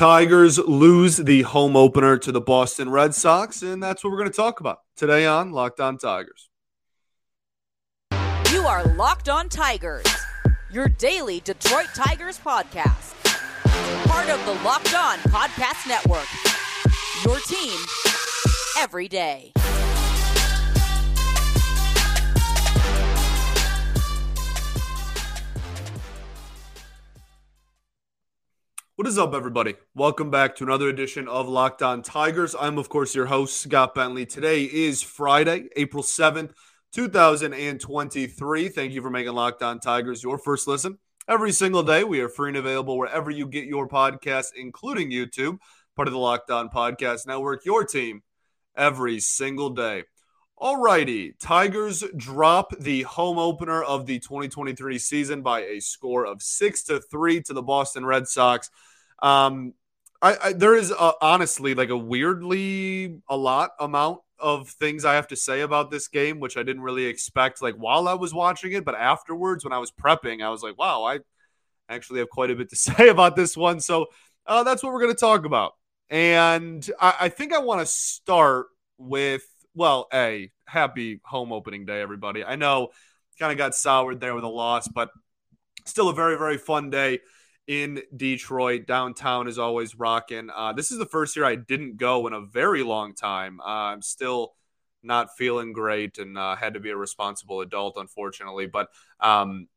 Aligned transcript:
Tigers 0.00 0.56
lose 0.56 1.18
the 1.18 1.42
home 1.42 1.76
opener 1.76 2.16
to 2.16 2.32
the 2.32 2.40
Boston 2.40 2.88
Red 2.88 3.14
Sox, 3.14 3.60
and 3.60 3.82
that's 3.82 4.02
what 4.02 4.10
we're 4.10 4.16
going 4.16 4.30
to 4.30 4.34
talk 4.34 4.60
about 4.60 4.78
today 4.96 5.26
on 5.26 5.52
Locked 5.52 5.78
On 5.78 5.98
Tigers. 5.98 6.48
You 8.50 8.62
are 8.62 8.82
Locked 8.94 9.28
On 9.28 9.50
Tigers, 9.50 10.06
your 10.70 10.88
daily 10.88 11.40
Detroit 11.40 11.88
Tigers 11.94 12.38
podcast. 12.38 13.12
Part 14.06 14.30
of 14.30 14.42
the 14.46 14.52
Locked 14.64 14.94
On 14.94 15.18
Podcast 15.18 15.86
Network. 15.86 16.24
Your 17.26 17.38
team 17.40 17.78
every 18.78 19.06
day. 19.06 19.52
What 29.00 29.08
is 29.08 29.16
up, 29.16 29.32
everybody? 29.32 29.76
Welcome 29.94 30.30
back 30.30 30.56
to 30.56 30.64
another 30.64 30.90
edition 30.90 31.26
of 31.26 31.48
Locked 31.48 31.80
On 31.80 32.02
Tigers. 32.02 32.54
I'm, 32.54 32.76
of 32.76 32.90
course, 32.90 33.14
your 33.14 33.24
host, 33.24 33.56
Scott 33.56 33.94
Bentley. 33.94 34.26
Today 34.26 34.64
is 34.64 35.00
Friday, 35.00 35.70
April 35.74 36.02
7th, 36.02 36.52
2023. 36.92 38.68
Thank 38.68 38.92
you 38.92 39.00
for 39.00 39.08
making 39.08 39.32
Locked 39.32 39.62
On 39.62 39.80
Tigers 39.80 40.22
your 40.22 40.36
first 40.36 40.68
listen. 40.68 40.98
Every 41.26 41.50
single 41.50 41.82
day, 41.82 42.04
we 42.04 42.20
are 42.20 42.28
free 42.28 42.50
and 42.50 42.58
available 42.58 42.98
wherever 42.98 43.30
you 43.30 43.46
get 43.46 43.64
your 43.64 43.88
podcasts, 43.88 44.50
including 44.54 45.10
YouTube, 45.10 45.56
part 45.96 46.06
of 46.06 46.12
the 46.12 46.20
Locked 46.20 46.50
On 46.50 46.68
Podcast 46.68 47.26
Network, 47.26 47.64
your 47.64 47.86
team 47.86 48.20
every 48.76 49.18
single 49.18 49.70
day. 49.70 50.04
Alrighty, 50.60 51.32
Tigers 51.40 52.04
drop 52.18 52.78
the 52.78 53.00
home 53.04 53.38
opener 53.38 53.82
of 53.82 54.04
the 54.04 54.18
2023 54.18 54.98
season 54.98 55.40
by 55.40 55.60
a 55.60 55.80
score 55.80 56.26
of 56.26 56.42
six 56.42 56.82
to 56.82 57.00
three 57.00 57.40
to 57.44 57.54
the 57.54 57.62
Boston 57.62 58.04
Red 58.04 58.28
Sox. 58.28 58.68
Um, 59.22 59.74
I, 60.22 60.36
I 60.42 60.52
there 60.52 60.74
is 60.74 60.90
a, 60.90 61.12
honestly 61.20 61.74
like 61.74 61.90
a 61.90 61.96
weirdly 61.96 63.20
a 63.28 63.36
lot 63.36 63.70
amount 63.78 64.20
of 64.38 64.68
things 64.68 65.04
I 65.04 65.14
have 65.14 65.28
to 65.28 65.36
say 65.36 65.60
about 65.60 65.90
this 65.90 66.08
game, 66.08 66.40
which 66.40 66.56
I 66.56 66.62
didn't 66.62 66.82
really 66.82 67.06
expect 67.06 67.62
like 67.62 67.74
while 67.74 68.08
I 68.08 68.14
was 68.14 68.32
watching 68.32 68.72
it, 68.72 68.84
but 68.84 68.94
afterwards 68.94 69.64
when 69.64 69.72
I 69.72 69.78
was 69.78 69.92
prepping, 69.92 70.42
I 70.42 70.48
was 70.48 70.62
like, 70.62 70.78
wow, 70.78 71.04
I 71.04 71.20
actually 71.88 72.20
have 72.20 72.30
quite 72.30 72.50
a 72.50 72.54
bit 72.54 72.70
to 72.70 72.76
say 72.76 73.08
about 73.08 73.36
this 73.36 73.56
one. 73.56 73.80
So 73.80 74.06
uh, 74.46 74.62
that's 74.62 74.82
what 74.82 74.92
we're 74.92 75.00
going 75.00 75.14
to 75.14 75.20
talk 75.20 75.44
about. 75.44 75.72
And 76.08 76.88
I, 77.00 77.14
I 77.20 77.28
think 77.28 77.52
I 77.52 77.58
want 77.58 77.80
to 77.80 77.86
start 77.86 78.66
with 78.98 79.46
well, 79.74 80.08
a 80.12 80.50
happy 80.66 81.20
home 81.24 81.52
opening 81.52 81.86
day, 81.86 82.00
everybody. 82.00 82.44
I 82.44 82.56
know 82.56 82.88
kind 83.38 83.52
of 83.52 83.58
got 83.58 83.74
soured 83.74 84.20
there 84.20 84.34
with 84.34 84.44
a 84.44 84.48
loss, 84.48 84.88
but 84.88 85.10
still 85.86 86.08
a 86.08 86.14
very 86.14 86.36
very 86.36 86.58
fun 86.58 86.90
day 86.90 87.20
in 87.70 88.02
Detroit. 88.16 88.84
Downtown 88.84 89.46
is 89.46 89.56
always 89.56 89.94
rocking. 89.94 90.50
Uh, 90.52 90.72
this 90.72 90.90
is 90.90 90.98
the 90.98 91.06
first 91.06 91.36
year 91.36 91.44
I 91.44 91.54
didn't 91.54 91.98
go 91.98 92.26
in 92.26 92.32
a 92.32 92.40
very 92.40 92.82
long 92.82 93.14
time. 93.14 93.60
Uh, 93.60 93.92
I'm 93.92 94.02
still 94.02 94.54
not 95.04 95.36
feeling 95.38 95.72
great 95.72 96.18
and 96.18 96.36
uh, 96.36 96.56
had 96.56 96.74
to 96.74 96.80
be 96.80 96.90
a 96.90 96.96
responsible 96.96 97.60
adult, 97.60 97.94
unfortunately. 97.96 98.66
But 98.66 98.88
um, 99.20 99.68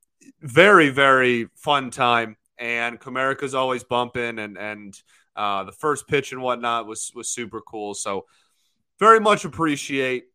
very, 0.42 0.90
very 0.90 1.50
fun 1.56 1.92
time. 1.92 2.36
And 2.58 3.00
Comerica's 3.00 3.54
always 3.54 3.84
bumping, 3.84 4.40
and 4.40 4.58
and 4.58 5.00
uh, 5.36 5.64
the 5.64 5.72
first 5.72 6.08
pitch 6.08 6.32
and 6.32 6.42
whatnot 6.42 6.88
was 6.88 7.12
was 7.14 7.30
super 7.30 7.62
cool. 7.62 7.94
So 7.94 8.26
very 9.00 9.20
much 9.20 9.46
appreciate 9.46 10.26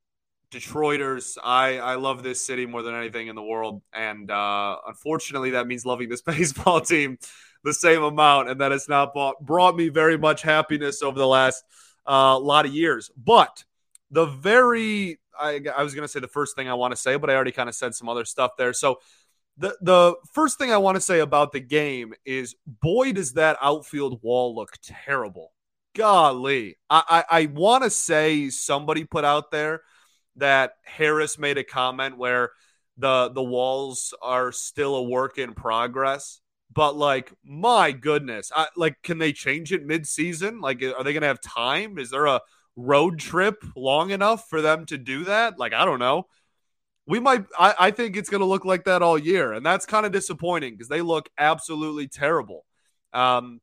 Detroiters. 0.51 1.37
I, 1.43 1.79
I 1.79 1.95
love 1.97 2.23
this 2.23 2.45
city 2.45 2.67
more 2.67 2.83
than 2.83 2.95
anything 2.95 3.27
in 3.27 3.37
the 3.37 3.43
world. 3.43 3.83
And 3.93 4.31
uh, 4.31 4.77
unfortunately, 4.87 5.51
that 5.51 5.67
means 5.67 5.85
loving 5.85 6.09
this 6.09 6.23
baseball 6.23 6.81
team 6.81 7.19
the 7.65 7.75
same 7.75 8.03
amount. 8.03 8.49
And 8.49 8.61
that 8.61 8.73
has 8.73 8.89
not 8.89 9.15
bought, 9.15 9.41
brought 9.41 9.77
me 9.77 9.89
very 9.89 10.19
much 10.19 10.43
happiness 10.43 11.03
over 11.03 11.19
the 11.19 11.27
last 11.27 11.65
uh, 12.07 12.39
lot 12.39 12.67
of 12.67 12.73
years. 12.73 13.11
But 13.17 13.65
the 14.11 14.27
very, 14.27 15.19
I, 15.39 15.61
I 15.77 15.83
was 15.83 15.95
going 15.95 16.05
to 16.05 16.09
say 16.09 16.21
the 16.21 16.29
first 16.29 16.57
thing 16.57 16.69
I 16.69 16.75
want 16.75 16.93
to 16.93 16.97
say, 16.97 17.17
but 17.17 17.31
I 17.31 17.35
already 17.35 17.53
kind 17.53 17.69
of 17.69 17.75
said 17.75 17.95
some 17.95 18.09
other 18.09 18.25
stuff 18.25 18.53
there. 18.57 18.73
So 18.73 19.01
the, 19.57 19.77
the 19.81 20.15
first 20.33 20.59
thing 20.59 20.73
I 20.73 20.79
want 20.79 20.97
to 20.97 21.01
say 21.01 21.21
about 21.21 21.53
the 21.53 21.61
game 21.61 22.15
is 22.25 22.55
boy, 22.67 23.13
does 23.13 23.33
that 23.35 23.59
outfield 23.61 24.23
wall 24.23 24.55
look 24.55 24.75
terrible. 24.83 25.53
Golly. 25.95 26.77
I, 26.89 27.25
I, 27.31 27.41
I 27.41 27.47
want 27.47 27.85
to 27.85 27.91
say 27.91 28.51
somebody 28.51 29.05
put 29.05 29.25
out 29.25 29.51
there– 29.51 29.83
that 30.39 30.75
Harris 30.85 31.39
made 31.39 31.59
a 31.59 31.65
comment 31.65 32.17
where 32.17 32.53
the 32.97 33.31
the 33.31 33.43
walls 33.43 34.15
are 34.23 34.53
still 34.53 34.97
a 34.97 35.03
work 35.03 35.39
in 35.39 35.53
progress. 35.53 36.41
But 36.79 36.95
like, 36.95 37.33
my 37.45 37.91
goodness, 37.91 38.53
I, 38.55 38.69
like, 38.77 39.03
can 39.03 39.19
they 39.19 39.33
change 39.33 39.73
it 39.73 39.85
mid-season? 39.85 40.61
Like, 40.61 40.81
are 40.81 41.03
they 41.03 41.13
to 41.23 41.27
have 41.27 41.41
time? 41.41 41.99
Is 41.99 42.11
there 42.11 42.27
a 42.27 42.41
road 42.77 43.19
trip 43.19 43.65
long 43.75 44.11
enough 44.11 44.49
for 44.49 44.63
them 44.63 44.87
to 44.87 44.97
do 44.97 45.25
that? 45.25 45.59
Like, 45.59 45.73
I 45.73 45.85
don't 45.85 45.99
know. 45.99 46.29
We 47.05 47.19
might. 47.19 47.47
I, 47.59 47.75
I 47.81 47.91
think 47.91 48.17
it's 48.17 48.31
to 48.43 48.47
look 48.47 48.65
like 48.65 48.85
that 48.85 49.03
all 49.03 49.19
year, 49.19 49.55
and 49.55 49.67
that's 49.67 49.87
kind 49.87 50.07
of 50.07 50.13
disappointing 50.13 50.75
because 50.75 50.87
they 50.87 51.03
look 51.03 51.29
absolutely 51.37 52.07
terrible. 52.07 52.65
Um, 53.13 53.61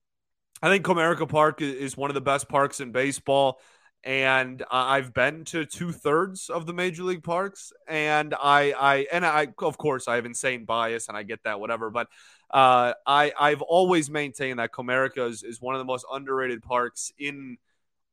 I 0.61 0.67
think 0.67 0.83
Comerica 0.83 1.29
Park 1.29 1.61
is 1.61 1.95
one 1.95 2.09
of 2.09 2.15
the 2.15 2.21
best 2.21 2.49
parks 2.49 2.81
in 2.81 2.91
baseball 2.91 3.61
and 4.05 4.63
I've 4.69 5.15
been 5.15 5.45
to 5.45 5.65
two 5.65 5.91
thirds 5.91 6.49
of 6.49 6.67
the 6.67 6.73
major 6.73 7.01
league 7.01 7.23
parks, 7.23 7.73
and 7.87 8.35
I, 8.35 8.71
I, 8.79 9.07
and 9.11 9.25
I, 9.25 9.47
of 9.57 9.79
course, 9.79 10.07
I 10.07 10.15
have 10.15 10.27
insane 10.27 10.63
bias, 10.63 11.07
and 11.07 11.17
I 11.17 11.23
get 11.23 11.41
that, 11.43 11.59
whatever. 11.59 11.89
But 11.89 12.07
uh, 12.51 12.93
I, 13.05 13.31
I've 13.39 13.61
always 13.61 14.09
maintained 14.09 14.59
that 14.59 14.71
Comerica 14.71 15.29
is, 15.29 15.43
is 15.43 15.61
one 15.61 15.75
of 15.75 15.79
the 15.79 15.85
most 15.85 16.05
underrated 16.11 16.61
parks 16.61 17.11
in 17.17 17.57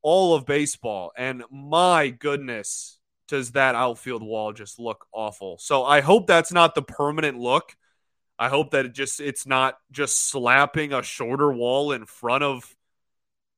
all 0.03 0.35
of 0.35 0.47
baseball, 0.47 1.13
and 1.17 1.45
my 1.51 2.09
goodness, 2.11 2.99
does 3.29 3.53
that 3.53 3.75
outfield 3.75 4.23
wall 4.23 4.53
just 4.53 4.79
look 4.79 5.07
awful? 5.13 5.59
So 5.59 5.85
I 5.85 6.01
hope 6.01 6.27
that's 6.27 6.53
not 6.53 6.75
the 6.75 6.83
permanent 6.83 7.39
look. 7.39 7.77
I 8.39 8.49
hope 8.49 8.73
that 8.73 8.87
it 8.87 8.95
just 8.95 9.21
it's 9.21 9.47
not 9.47 9.79
just 9.93 10.29
slapping 10.29 10.93
a 10.93 11.03
shorter 11.03 11.53
wall 11.53 11.93
in 11.93 12.05
front 12.07 12.43
of 12.43 12.75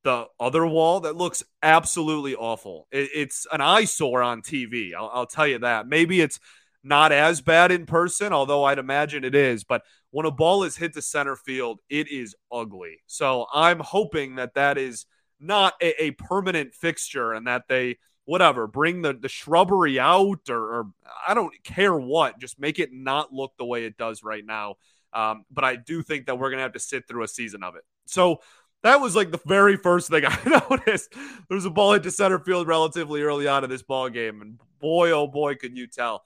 the 0.03 0.27
other 0.39 0.67
wall 0.67 1.01
that 1.01 1.17
looks 1.17 1.43
absolutely 1.63 2.35
awful. 2.35 2.87
It, 2.93 3.09
it's 3.15 3.47
an 3.51 3.63
eyesore 3.63 4.23
on 4.23 4.43
TV. 4.43 4.95
I'll, 4.95 5.11
I'll 5.13 5.27
tell 5.27 5.47
you 5.47 5.59
that. 5.61 5.89
Maybe 5.89 6.21
it's 6.21 6.39
not 6.85 7.11
as 7.11 7.41
bad 7.41 7.73
in 7.73 7.87
person, 7.87 8.33
although 8.33 8.65
I'd 8.65 8.79
imagine 8.79 9.25
it 9.25 9.35
is. 9.35 9.65
But 9.65 9.83
when 10.11 10.27
a 10.27 10.31
ball 10.31 10.63
is 10.63 10.77
hit 10.77 10.93
to 10.95 11.03
center 11.03 11.35
field, 11.35 11.81
it 11.89 12.09
is 12.11 12.37
ugly. 12.53 12.99
So 13.07 13.47
I'm 13.53 13.81
hoping 13.81 14.37
that 14.37 14.55
that 14.55 14.79
is 14.79 15.07
not 15.41 15.75
a, 15.83 16.05
a 16.05 16.11
permanent 16.13 16.75
fixture 16.75 17.33
and 17.33 17.47
that 17.47 17.65
they 17.69 17.97
whatever 18.27 18.67
bring 18.67 19.03
the, 19.03 19.13
the 19.13 19.29
shrubbery 19.29 19.99
out 19.99 20.49
or, 20.49 20.75
or, 20.75 20.87
I 21.27 21.35
don't 21.35 21.53
care 21.63 21.95
what, 21.95 22.39
just 22.39 22.59
make 22.59 22.79
it 22.79 22.91
not 22.93 23.33
look 23.33 23.53
the 23.59 23.67
way 23.67 23.85
it 23.85 23.97
does 23.99 24.23
right 24.23 24.45
now. 24.45 24.77
Um, 25.13 25.45
but 25.51 25.65
I 25.65 25.77
do 25.77 26.03
think 26.03 26.27
that 26.27 26.39
we're 26.39 26.51
gonna 26.51 26.63
have 26.63 26.73
to 26.73 26.79
sit 26.79 27.07
through 27.07 27.23
a 27.23 27.29
season 27.29 27.63
of 27.63 27.77
it. 27.77 27.83
So 28.07 28.41
that 28.83 29.01
was 29.01 29.17
like 29.17 29.31
the 29.31 29.41
very 29.47 29.77
first 29.77 30.11
thing 30.11 30.25
I 30.29 30.65
noticed. 30.71 31.13
There 31.13 31.57
was 31.57 31.65
a 31.65 31.71
ball 31.71 31.93
hit 31.93 32.03
to 32.05 32.11
center 32.11 32.39
field 32.39 32.67
relatively 32.67 33.23
early 33.23 33.47
on 33.47 33.65
in 33.65 33.71
this 33.71 33.83
ball 33.83 34.09
game, 34.11 34.43
and 34.43 34.59
boy, 34.81 35.11
oh 35.11 35.27
boy, 35.27 35.55
could 35.57 35.77
you 35.77 35.87
tell. 35.87 36.23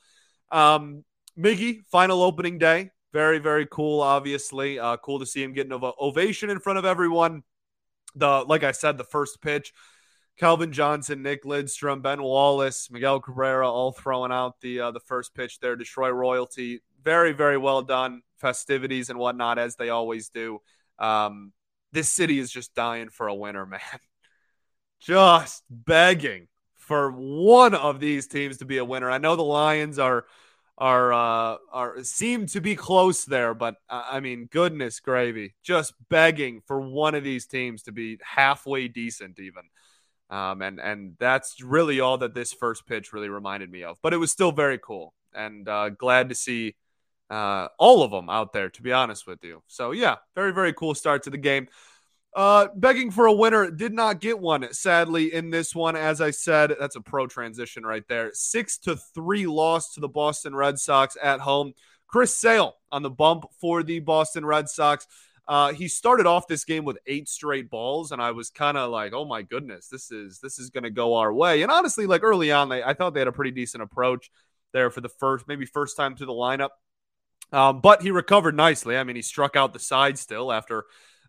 Um, 0.51 1.05
Miggy, 1.39 1.85
final 1.91 2.23
opening 2.23 2.59
day, 2.59 2.91
very 3.13 3.39
very 3.39 3.67
cool. 3.67 4.01
Obviously, 4.01 4.79
uh, 4.79 4.97
cool 4.99 5.21
to 5.21 5.27
see 5.27 5.43
him 5.43 5.53
getting 5.53 5.73
an 5.73 5.93
ovation 6.01 6.51
in 6.51 6.59
front 6.61 6.79
of 6.79 6.85
everyone. 6.85 7.43
The 8.15 8.45
like 8.47 8.65
I 8.65 8.73
said, 8.73 8.99
the 8.99 9.05
first 9.05 9.41
pitch. 9.41 9.73
Calvin 10.39 10.73
Johnson, 10.73 11.23
Nick 11.23 11.43
Lidstrom, 11.43 12.01
Ben 12.01 12.23
Wallace, 12.23 12.91
Miguel 12.93 13.19
Cabrera, 13.19 13.69
all 13.69 13.91
throwing 13.91 14.31
out 14.31 14.61
the 14.61 14.81
uh, 14.81 14.91
the 14.93 15.01
first 15.01 15.35
pitch 15.35 15.59
there. 15.61 15.77
Detroit 15.77 16.15
royalty, 16.15 16.81
very 17.03 17.33
very 17.33 17.59
well 17.59 17.83
done. 17.83 18.23
Festivities 18.39 19.11
and 19.11 19.19
whatnot 19.19 19.59
as 19.59 19.77
they 19.77 19.89
always 19.89 20.29
do. 20.29 20.61
Um, 20.99 21.53
this 21.93 22.09
city 22.09 22.39
is 22.39 22.51
just 22.51 22.75
dying 22.75 23.09
for 23.09 23.29
a 23.29 23.35
winner, 23.35 23.67
man. 23.67 23.81
Just 25.01 25.63
begging 25.71 26.49
for 26.89 27.11
one 27.11 27.75
of 27.75 28.01
these 28.01 28.27
teams 28.27 28.57
to 28.57 28.65
be 28.65 28.79
a 28.79 28.85
winner. 28.85 29.11
I 29.11 29.19
know 29.19 29.37
the 29.37 29.43
Lions 29.43 29.99
are 29.99 30.25
are 30.79 31.13
uh, 31.13 31.57
are 31.71 32.03
seem 32.03 32.47
to 32.47 32.63
be 32.63 32.75
close 32.77 33.27
there, 33.27 33.53
but 33.53 33.77
uh, 33.91 34.05
I 34.11 34.21
mean, 34.21 34.49
goodness 34.51 34.99
gravy, 34.99 35.55
just 35.63 35.93
begging 36.09 36.63
for 36.67 36.81
one 36.81 37.15
of 37.15 37.23
these 37.23 37.47
teams 37.47 37.83
to 37.83 37.93
be 37.93 38.19
halfway 38.25 38.89
decent, 38.89 39.39
even. 39.39 39.65
Um, 40.31 40.63
and 40.63 40.81
and 40.81 41.17
that's 41.19 41.63
really 41.63 42.01
all 42.01 42.17
that 42.19 42.35
this 42.35 42.55
first 42.55 42.87
pitch 42.87 43.13
really 43.13 43.29
reminded 43.29 43.71
me 43.71 43.85
of. 43.85 43.99
But 44.03 44.15
it 44.15 44.19
was 44.19 44.33
still 44.33 44.53
very 44.53 44.79
cool, 44.79 45.13
and 45.35 45.69
uh, 45.69 45.91
glad 45.91 46.31
to 46.31 46.35
see 46.35 46.75
uh, 47.31 47.69
all 47.79 48.03
of 48.03 48.11
them 48.11 48.31
out 48.31 48.55
there, 48.55 48.71
to 48.71 48.83
be 48.83 48.93
honest 48.93 49.27
with 49.27 49.45
you. 49.45 49.63
So, 49.67 49.91
yeah, 49.91 50.17
very, 50.35 50.53
very 50.53 50.73
cool 50.73 50.95
start 50.95 51.25
to 51.25 51.31
the 51.31 51.39
game. 51.39 51.69
Uh, 52.35 52.69
begging 52.77 53.11
for 53.11 53.27
a 53.27 53.33
winner, 53.33 53.71
did 53.71 53.93
not 53.93 54.21
get 54.21 54.39
one, 54.39 54.73
sadly, 54.73 55.33
in 55.33 55.51
this 55.51 55.75
one. 55.75 55.97
As 55.97 56.21
I 56.21 56.31
said, 56.31 56.75
that's 56.79 56.97
a 56.97 57.01
pro 57.01 57.27
transition 57.27 57.85
right 57.85 58.07
there. 58.09 58.31
Six 58.35 58.79
to 58.79 58.97
three 58.97 59.47
loss 59.47 59.95
to 59.95 60.01
the 60.01 60.09
Boston 60.09 60.55
Red 60.55 60.79
Sox 60.79 61.17
at 61.23 61.41
home. 61.41 61.73
Chris 62.07 62.37
Sale 62.37 62.75
on 62.91 63.03
the 63.03 63.11
bump 63.11 63.47
for 63.61 63.83
the 63.83 64.01
Boston 64.01 64.45
Red 64.45 64.69
Sox. 64.69 65.07
Uh, 65.47 65.73
he 65.73 65.89
started 65.89 66.27
off 66.27 66.47
this 66.47 66.65
game 66.67 66.85
with 66.85 66.99
eight 67.07 67.27
straight 67.27 67.71
balls, 67.71 68.13
and 68.13 68.21
I 68.21 68.33
was 68.33 68.51
kind 68.51 68.77
of 68.77 68.91
like, 68.91 69.15
"Oh 69.15 69.25
my 69.25 69.41
goodness, 69.41 69.89
this 69.89 70.11
is 70.11 70.41
this 70.41 70.59
is 70.59 70.69
going 70.69 70.85
to 70.85 70.91
go 70.91 71.17
our 71.17 71.33
way." 71.33 71.63
And 71.63 71.73
honestly, 71.73 72.07
like 72.07 72.23
early 72.23 72.53
on, 72.53 72.69
they, 72.69 72.83
I 72.83 72.93
thought 72.93 73.15
they 73.15 73.21
had 73.21 73.29
a 73.29 73.33
pretty 73.33 73.53
decent 73.53 73.83
approach 73.83 74.31
there 74.73 74.91
for 74.91 75.01
the 75.01 75.09
first, 75.09 75.49
maybe 75.49 75.65
first 75.65 75.97
time 75.97 76.17
through 76.17 76.27
the 76.27 76.33
lineup. 76.33 76.71
Um, 77.51 77.81
but 77.81 78.03
he 78.03 78.11
recovered 78.11 78.55
nicely. 78.55 78.99
I 78.99 79.05
mean, 79.05 79.17
he 79.17 79.23
struck 79.23 79.57
out 79.57 79.73
the 79.73 79.79
side 79.79 80.19
still 80.19 80.53
after 80.53 80.85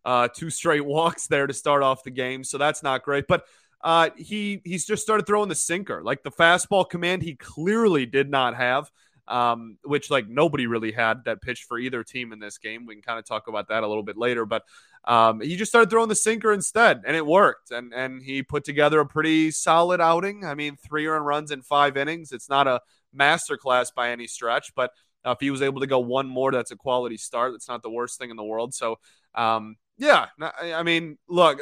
uh, 0.05 0.27
two 0.27 0.49
straight 0.49 0.85
walks 0.85 1.27
there 1.27 1.47
to 1.47 1.53
start 1.53 1.83
off 1.83 2.03
the 2.03 2.11
game, 2.11 2.43
so 2.43 2.57
that's 2.57 2.83
not 2.83 3.03
great. 3.03 3.25
But 3.27 3.45
uh, 3.81 4.09
he 4.17 4.61
he's 4.63 4.85
just 4.85 5.03
started 5.03 5.25
throwing 5.25 5.49
the 5.49 5.55
sinker, 5.55 6.01
like 6.03 6.23
the 6.23 6.31
fastball 6.31 6.89
command. 6.89 7.21
He 7.21 7.35
clearly 7.35 8.05
did 8.05 8.29
not 8.29 8.55
have 8.55 8.91
um, 9.29 9.77
which 9.83 10.09
like 10.09 10.27
nobody 10.27 10.65
really 10.67 10.91
had 10.91 11.23
that 11.25 11.41
pitch 11.41 11.63
for 11.67 11.77
either 11.77 12.03
team 12.03 12.33
in 12.33 12.39
this 12.39 12.57
game. 12.57 12.85
We 12.85 12.95
can 12.95 13.03
kind 13.03 13.19
of 13.19 13.25
talk 13.25 13.47
about 13.47 13.69
that 13.69 13.83
a 13.83 13.87
little 13.87 14.03
bit 14.03 14.17
later, 14.17 14.45
but 14.45 14.63
um, 15.05 15.39
he 15.39 15.55
just 15.55 15.71
started 15.71 15.89
throwing 15.89 16.09
the 16.09 16.15
sinker 16.15 16.51
instead, 16.51 17.03
and 17.05 17.15
it 17.15 17.25
worked. 17.25 17.71
And 17.71 17.93
and 17.93 18.21
he 18.21 18.43
put 18.43 18.63
together 18.63 18.99
a 18.99 19.05
pretty 19.05 19.51
solid 19.51 20.01
outing. 20.01 20.43
I 20.45 20.55
mean, 20.55 20.75
three 20.75 21.05
earned 21.05 21.25
runs 21.25 21.51
in 21.51 21.61
five 21.61 21.95
innings. 21.95 22.31
It's 22.31 22.49
not 22.49 22.67
a 22.67 22.81
masterclass 23.15 23.93
by 23.93 24.09
any 24.09 24.25
stretch, 24.27 24.73
but 24.75 24.91
uh, 25.23 25.31
if 25.31 25.37
he 25.39 25.51
was 25.51 25.61
able 25.61 25.81
to 25.81 25.87
go 25.87 25.99
one 25.99 26.27
more, 26.27 26.51
that's 26.51 26.71
a 26.71 26.75
quality 26.75 27.17
start. 27.17 27.53
That's 27.53 27.69
not 27.69 27.83
the 27.83 27.89
worst 27.89 28.17
thing 28.17 28.31
in 28.31 28.35
the 28.35 28.43
world. 28.43 28.73
So, 28.73 28.97
um, 29.35 29.75
yeah, 29.99 30.27
I 30.41 30.83
mean, 30.83 31.17
look. 31.27 31.59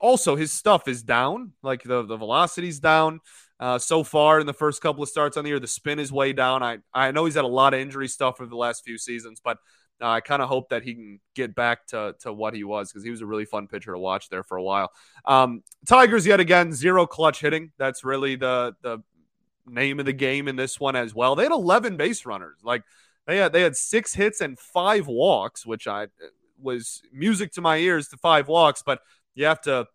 Also, 0.00 0.36
his 0.36 0.52
stuff 0.52 0.86
is 0.86 1.02
down. 1.02 1.52
Like 1.62 1.82
the 1.82 2.02
the 2.02 2.16
velocity's 2.16 2.78
down. 2.78 3.20
Uh, 3.60 3.78
so 3.78 4.02
far 4.02 4.40
in 4.40 4.46
the 4.46 4.52
first 4.52 4.82
couple 4.82 5.02
of 5.02 5.08
starts 5.08 5.36
on 5.36 5.44
the 5.44 5.50
year, 5.50 5.60
the 5.60 5.66
spin 5.66 5.98
is 5.98 6.12
way 6.12 6.32
down. 6.32 6.62
I, 6.62 6.78
I 6.92 7.12
know 7.12 7.24
he's 7.24 7.36
had 7.36 7.44
a 7.44 7.48
lot 7.48 7.72
of 7.72 7.80
injury 7.80 8.08
stuff 8.08 8.40
over 8.40 8.50
the 8.50 8.56
last 8.56 8.84
few 8.84 8.98
seasons, 8.98 9.40
but 9.42 9.58
uh, 10.02 10.08
I 10.08 10.20
kind 10.20 10.42
of 10.42 10.48
hope 10.48 10.70
that 10.70 10.82
he 10.82 10.94
can 10.94 11.20
get 11.34 11.54
back 11.54 11.86
to, 11.88 12.14
to 12.20 12.32
what 12.32 12.54
he 12.54 12.64
was 12.64 12.90
because 12.90 13.04
he 13.04 13.10
was 13.10 13.20
a 13.20 13.26
really 13.26 13.44
fun 13.44 13.68
pitcher 13.68 13.92
to 13.92 13.98
watch 13.98 14.28
there 14.28 14.42
for 14.42 14.56
a 14.56 14.62
while. 14.62 14.90
Um, 15.24 15.62
Tigers, 15.86 16.26
yet 16.26 16.40
again, 16.40 16.72
zero 16.72 17.06
clutch 17.06 17.40
hitting. 17.40 17.70
That's 17.78 18.04
really 18.04 18.34
the, 18.34 18.74
the 18.82 19.02
name 19.66 20.00
of 20.00 20.06
the 20.06 20.12
game 20.12 20.48
in 20.48 20.56
this 20.56 20.80
one 20.80 20.96
as 20.96 21.14
well. 21.14 21.36
They 21.36 21.44
had 21.44 21.52
11 21.52 21.96
base 21.96 22.26
runners. 22.26 22.58
Like 22.64 22.82
they 23.26 23.36
had, 23.36 23.52
they 23.52 23.62
had 23.62 23.76
six 23.76 24.14
hits 24.14 24.40
and 24.40 24.58
five 24.58 25.06
walks, 25.06 25.64
which 25.64 25.86
I 25.86 26.08
was 26.60 27.02
music 27.12 27.52
to 27.52 27.60
my 27.60 27.78
ears 27.78 28.08
to 28.08 28.16
five 28.16 28.48
walks, 28.48 28.82
but 28.82 29.00
you 29.34 29.46
have 29.46 29.60
to 29.62 29.86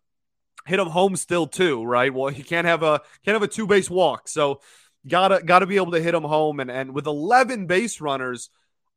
hit 0.66 0.78
him 0.78 0.88
home 0.88 1.16
still 1.16 1.46
too, 1.46 1.84
right? 1.84 2.12
Well, 2.12 2.28
he 2.32 2.42
can't 2.42 2.66
have 2.66 2.82
a 2.82 3.00
can't 3.24 3.34
have 3.34 3.42
a 3.42 3.48
two 3.48 3.66
base 3.66 3.90
walk, 3.90 4.28
so 4.28 4.60
gotta 5.06 5.42
gotta 5.44 5.66
be 5.66 5.76
able 5.76 5.92
to 5.92 6.02
hit 6.02 6.14
him 6.14 6.24
home. 6.24 6.60
And 6.60 6.70
and 6.70 6.94
with 6.94 7.06
eleven 7.06 7.66
base 7.66 8.00
runners, 8.00 8.50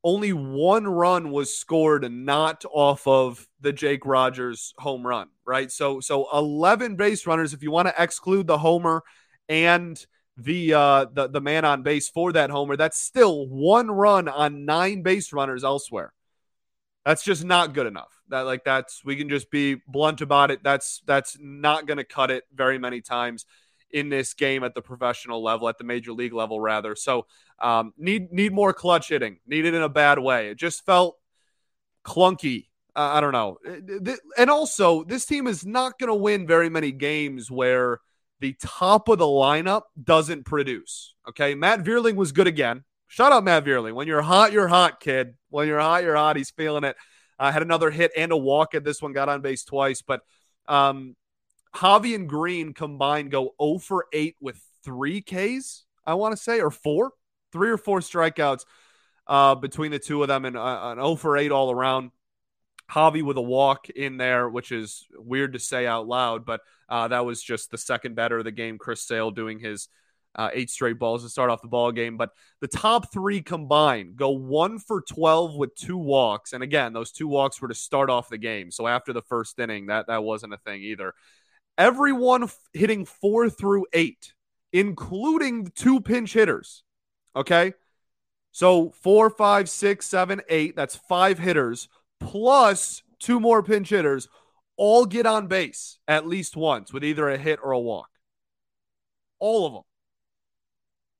only 0.03 0.33
one 0.33 0.85
run 0.85 1.31
was 1.31 1.55
scored 1.55 2.03
and 2.03 2.25
not 2.25 2.65
off 2.71 3.07
of 3.07 3.47
the 3.61 3.71
Jake 3.73 4.05
Rogers 4.05 4.73
home 4.77 5.05
run, 5.05 5.29
right? 5.45 5.71
So 5.71 5.99
so 5.99 6.27
eleven 6.33 6.95
base 6.95 7.25
runners. 7.25 7.53
If 7.53 7.63
you 7.63 7.71
want 7.71 7.87
to 7.87 8.01
exclude 8.01 8.47
the 8.47 8.57
homer 8.57 9.03
and 9.49 10.03
the 10.35 10.73
uh 10.73 11.05
the, 11.13 11.29
the 11.29 11.41
man 11.41 11.63
on 11.63 11.83
base 11.83 12.09
for 12.09 12.33
that 12.33 12.49
homer, 12.49 12.75
that's 12.75 12.99
still 12.99 13.47
one 13.47 13.89
run 13.89 14.27
on 14.27 14.65
nine 14.65 15.03
base 15.03 15.31
runners 15.31 15.63
elsewhere. 15.63 16.13
That's 17.05 17.23
just 17.23 17.43
not 17.43 17.73
good 17.73 17.85
enough. 17.85 18.21
That 18.29 18.41
like 18.41 18.63
that's 18.63 19.03
we 19.03 19.15
can 19.15 19.29
just 19.29 19.51
be 19.51 19.75
blunt 19.87 20.21
about 20.21 20.51
it. 20.51 20.63
That's 20.63 21.01
that's 21.05 21.37
not 21.39 21.85
going 21.85 21.97
to 21.97 22.03
cut 22.03 22.31
it 22.31 22.45
very 22.53 22.79
many 22.79 23.01
times 23.01 23.45
in 23.91 24.09
this 24.09 24.33
game 24.33 24.63
at 24.63 24.73
the 24.73 24.81
professional 24.81 25.43
level, 25.43 25.69
at 25.69 25.77
the 25.77 25.83
major 25.83 26.13
league 26.13 26.33
level, 26.33 26.59
rather. 26.59 26.95
So 26.95 27.27
um, 27.59 27.93
need 27.97 28.31
need 28.31 28.53
more 28.53 28.73
clutch 28.73 29.09
hitting. 29.09 29.39
Need 29.45 29.65
it 29.65 29.73
in 29.73 29.81
a 29.81 29.89
bad 29.89 30.19
way. 30.19 30.49
It 30.49 30.57
just 30.57 30.85
felt 30.85 31.17
clunky. 32.05 32.67
Uh, 32.95 33.11
I 33.13 33.21
don't 33.21 33.31
know. 33.31 33.57
And 34.37 34.49
also, 34.49 35.03
this 35.03 35.25
team 35.25 35.47
is 35.47 35.65
not 35.65 35.97
going 35.99 36.09
to 36.09 36.15
win 36.15 36.45
very 36.45 36.69
many 36.69 36.91
games 36.91 37.49
where 37.49 37.99
the 38.39 38.55
top 38.61 39.07
of 39.09 39.19
the 39.19 39.25
lineup 39.25 39.83
doesn't 40.01 40.45
produce. 40.45 41.15
Okay, 41.29 41.55
Matt 41.55 41.83
Vierling 41.83 42.15
was 42.15 42.31
good 42.31 42.47
again. 42.47 42.83
Shout 43.13 43.31
out 43.31 43.43
Matt 43.43 43.63
Vierling. 43.63 43.93
When 43.93 44.07
you're 44.07 44.23
hot, 44.23 44.53
you're 44.53 44.67
hot, 44.67 44.99
kid. 44.99 45.35
When 45.51 45.67
you're 45.67 45.79
hot, 45.79 46.01
you're 46.01 46.15
hot. 46.15 46.35
He's 46.35 46.49
feeling 46.49 46.83
it. 46.83 46.95
Uh, 47.37 47.51
had 47.51 47.61
another 47.61 47.91
hit 47.91 48.09
and 48.17 48.31
a 48.31 48.37
walk 48.37 48.73
at 48.73 48.83
this 48.83 49.03
one, 49.03 49.13
got 49.13 49.29
on 49.29 49.41
base 49.41 49.63
twice. 49.63 50.01
But 50.01 50.21
um, 50.67 51.15
Javi 51.75 52.15
and 52.15 52.27
Greene 52.27 52.73
combined 52.73 53.29
go 53.29 53.53
0 53.61 53.77
for 53.77 54.07
8 54.11 54.37
with 54.41 54.59
three 54.83 55.21
Ks, 55.21 55.85
I 56.03 56.15
want 56.15 56.35
to 56.35 56.41
say, 56.41 56.59
or 56.59 56.71
four, 56.71 57.11
three 57.51 57.69
or 57.69 57.77
four 57.77 57.99
strikeouts 57.99 58.65
uh, 59.27 59.53
between 59.53 59.91
the 59.91 59.99
two 59.99 60.23
of 60.23 60.27
them, 60.27 60.43
and 60.43 60.57
uh, 60.57 60.79
an 60.85 60.97
0 60.97 61.15
for 61.17 61.37
8 61.37 61.51
all 61.51 61.69
around. 61.69 62.09
Javi 62.89 63.21
with 63.21 63.37
a 63.37 63.43
walk 63.43 63.91
in 63.91 64.17
there, 64.17 64.49
which 64.49 64.71
is 64.71 65.05
weird 65.15 65.53
to 65.53 65.59
say 65.59 65.85
out 65.85 66.07
loud, 66.07 66.47
but 66.47 66.61
uh, 66.89 67.09
that 67.09 67.27
was 67.27 67.43
just 67.43 67.69
the 67.69 67.77
second 67.77 68.15
batter 68.15 68.39
of 68.39 68.43
the 68.43 68.51
game. 68.51 68.79
Chris 68.79 69.03
Sale 69.03 69.29
doing 69.29 69.59
his 69.59 69.87
uh, 70.35 70.49
eight 70.53 70.69
straight 70.69 70.99
balls 70.99 71.23
to 71.23 71.29
start 71.29 71.49
off 71.49 71.61
the 71.61 71.67
ball 71.67 71.91
game. 71.91 72.17
But 72.17 72.31
the 72.61 72.67
top 72.67 73.11
three 73.13 73.41
combined 73.41 74.15
go 74.15 74.29
one 74.31 74.79
for 74.79 75.01
12 75.01 75.55
with 75.55 75.75
two 75.75 75.97
walks. 75.97 76.53
And 76.53 76.63
again, 76.63 76.93
those 76.93 77.11
two 77.11 77.27
walks 77.27 77.61
were 77.61 77.67
to 77.67 77.75
start 77.75 78.09
off 78.09 78.29
the 78.29 78.37
game. 78.37 78.71
So 78.71 78.87
after 78.87 79.13
the 79.13 79.21
first 79.21 79.59
inning, 79.59 79.87
that, 79.87 80.07
that 80.07 80.23
wasn't 80.23 80.53
a 80.53 80.57
thing 80.57 80.81
either. 80.81 81.13
Everyone 81.77 82.43
f- 82.43 82.57
hitting 82.73 83.05
four 83.05 83.49
through 83.49 83.85
eight, 83.93 84.33
including 84.71 85.71
two 85.75 86.01
pinch 86.01 86.33
hitters. 86.33 86.83
Okay. 87.35 87.73
So 88.51 88.91
four, 89.01 89.29
five, 89.29 89.69
six, 89.69 90.05
seven, 90.05 90.41
eight. 90.49 90.75
That's 90.75 90.95
five 90.95 91.39
hitters 91.39 91.89
plus 92.19 93.03
two 93.19 93.39
more 93.39 93.63
pinch 93.63 93.89
hitters 93.89 94.27
all 94.75 95.05
get 95.05 95.25
on 95.25 95.47
base 95.47 95.99
at 96.07 96.27
least 96.27 96.55
once 96.55 96.91
with 96.91 97.03
either 97.03 97.29
a 97.29 97.37
hit 97.37 97.59
or 97.63 97.71
a 97.71 97.79
walk. 97.79 98.09
All 99.39 99.65
of 99.65 99.73
them 99.73 99.83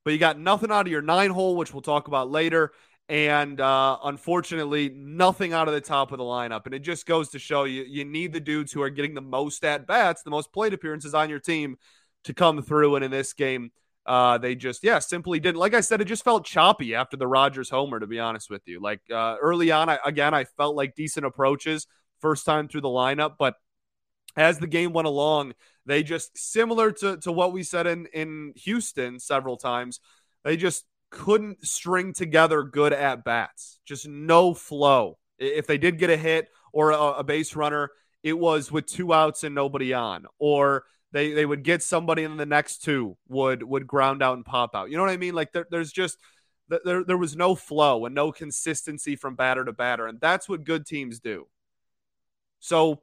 but 0.03 0.11
you 0.11 0.19
got 0.19 0.39
nothing 0.39 0.71
out 0.71 0.85
of 0.85 0.91
your 0.91 1.01
nine 1.01 1.29
hole, 1.29 1.55
which 1.55 1.73
we'll 1.73 1.81
talk 1.81 2.07
about 2.07 2.29
later. 2.29 2.71
And 3.09 3.59
uh, 3.59 3.97
unfortunately, 4.03 4.89
nothing 4.89 5.53
out 5.53 5.67
of 5.67 5.73
the 5.73 5.81
top 5.81 6.11
of 6.11 6.17
the 6.17 6.23
lineup. 6.23 6.65
And 6.65 6.73
it 6.73 6.79
just 6.79 7.05
goes 7.05 7.29
to 7.29 7.39
show 7.39 7.65
you 7.65 7.83
you 7.83 8.05
need 8.05 8.31
the 8.31 8.39
dudes 8.39 8.71
who 8.71 8.81
are 8.81 8.89
getting 8.89 9.13
the 9.13 9.21
most 9.21 9.63
at 9.65 9.85
bats, 9.85 10.23
the 10.23 10.29
most 10.29 10.53
plate 10.53 10.73
appearances 10.73 11.13
on 11.13 11.29
your 11.29 11.39
team 11.39 11.75
to 12.23 12.33
come 12.33 12.61
through. 12.61 12.95
And 12.95 13.03
in 13.03 13.11
this 13.11 13.33
game, 13.33 13.71
uh, 14.05 14.37
they 14.37 14.55
just, 14.55 14.83
yeah, 14.83 14.99
simply 14.99 15.39
didn't. 15.39 15.59
Like 15.59 15.73
I 15.73 15.81
said, 15.81 16.01
it 16.01 16.05
just 16.05 16.23
felt 16.23 16.45
choppy 16.45 16.95
after 16.95 17.17
the 17.17 17.27
Rogers 17.27 17.69
homer, 17.69 17.99
to 17.99 18.07
be 18.07 18.19
honest 18.19 18.49
with 18.49 18.61
you. 18.65 18.81
Like 18.81 19.01
uh, 19.11 19.35
early 19.41 19.71
on, 19.71 19.89
I, 19.89 19.99
again, 20.05 20.33
I 20.33 20.45
felt 20.45 20.75
like 20.75 20.95
decent 20.95 21.25
approaches 21.25 21.87
first 22.19 22.45
time 22.45 22.67
through 22.67 22.81
the 22.81 22.87
lineup, 22.87 23.35
but 23.37 23.55
as 24.35 24.59
the 24.59 24.67
game 24.67 24.93
went 24.93 25.07
along, 25.07 25.53
they 25.85 26.03
just 26.03 26.37
similar 26.37 26.91
to, 26.91 27.17
to 27.17 27.31
what 27.31 27.53
we 27.53 27.63
said 27.63 27.87
in, 27.87 28.07
in 28.13 28.53
Houston 28.57 29.19
several 29.19 29.57
times, 29.57 29.99
they 30.43 30.57
just 30.57 30.85
couldn't 31.09 31.65
string 31.65 32.13
together 32.13 32.63
good 32.63 32.93
at 32.93 33.23
bats. 33.23 33.79
Just 33.85 34.07
no 34.07 34.53
flow. 34.53 35.17
If 35.37 35.67
they 35.67 35.77
did 35.77 35.99
get 35.99 36.09
a 36.09 36.17
hit 36.17 36.47
or 36.71 36.91
a, 36.91 36.99
a 36.99 37.23
base 37.23 37.55
runner, 37.55 37.91
it 38.23 38.37
was 38.37 38.71
with 38.71 38.87
two 38.87 39.13
outs 39.13 39.43
and 39.43 39.53
nobody 39.53 39.93
on. 39.93 40.25
Or 40.39 40.85
they, 41.11 41.33
they 41.33 41.45
would 41.45 41.63
get 41.63 41.83
somebody 41.83 42.23
in 42.23 42.37
the 42.37 42.45
next 42.45 42.79
two 42.83 43.17
would 43.27 43.61
would 43.61 43.85
ground 43.85 44.23
out 44.23 44.35
and 44.35 44.45
pop 44.45 44.75
out. 44.75 44.89
You 44.89 44.97
know 44.97 45.03
what 45.03 45.11
I 45.11 45.17
mean? 45.17 45.35
Like 45.35 45.51
there, 45.51 45.67
there's 45.69 45.91
just 45.91 46.17
there, 46.67 47.03
there 47.03 47.17
was 47.17 47.35
no 47.35 47.55
flow 47.55 48.05
and 48.05 48.15
no 48.15 48.31
consistency 48.31 49.15
from 49.15 49.35
batter 49.35 49.63
to 49.63 49.73
batter. 49.73 50.07
And 50.07 50.19
that's 50.19 50.49
what 50.49 50.63
good 50.63 50.85
teams 50.85 51.19
do. 51.19 51.47
So 52.63 53.01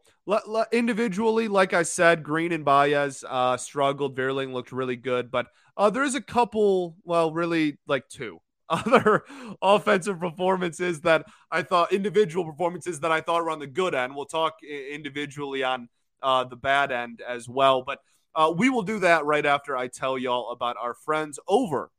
individually, 0.73 1.47
like 1.47 1.75
I 1.75 1.83
said, 1.83 2.23
Greene 2.23 2.53
and 2.53 2.65
Baez 2.65 3.23
uh, 3.29 3.59
struggled. 3.59 4.17
Vierling 4.17 4.55
looked 4.55 4.73
really 4.73 4.97
good, 4.97 5.31
but 5.31 5.49
uh, 5.77 5.91
there 5.91 6.03
is 6.03 6.15
a 6.15 6.21
couple, 6.23 6.97
well, 7.05 7.31
really 7.31 7.77
like 7.87 8.09
two 8.09 8.41
other 8.71 9.25
offensive 9.61 10.19
performances 10.19 11.03
that 11.03 11.27
I 11.51 11.61
thought, 11.61 11.93
individual 11.93 12.47
performances 12.47 13.01
that 13.01 13.13
I 13.13 13.21
thought 13.21 13.45
were 13.45 13.51
on 13.51 13.59
the 13.59 13.67
good 13.67 13.95
end. 13.95 14.17
We'll 14.17 14.25
talk 14.25 14.63
individually 14.63 15.63
on 15.63 15.91
uh, 16.23 16.45
the 16.45 16.57
bad 16.57 16.91
end 16.91 17.21
as 17.21 17.47
well, 17.47 17.83
but 17.83 17.99
uh, 18.35 18.51
we 18.57 18.71
will 18.71 18.83
do 18.83 19.01
that 19.01 19.27
right 19.27 19.45
after 19.45 19.77
I 19.77 19.89
tell 19.89 20.17
y'all 20.17 20.53
about 20.53 20.79
our 20.81 20.95
friends 20.95 21.39
over 21.47 21.91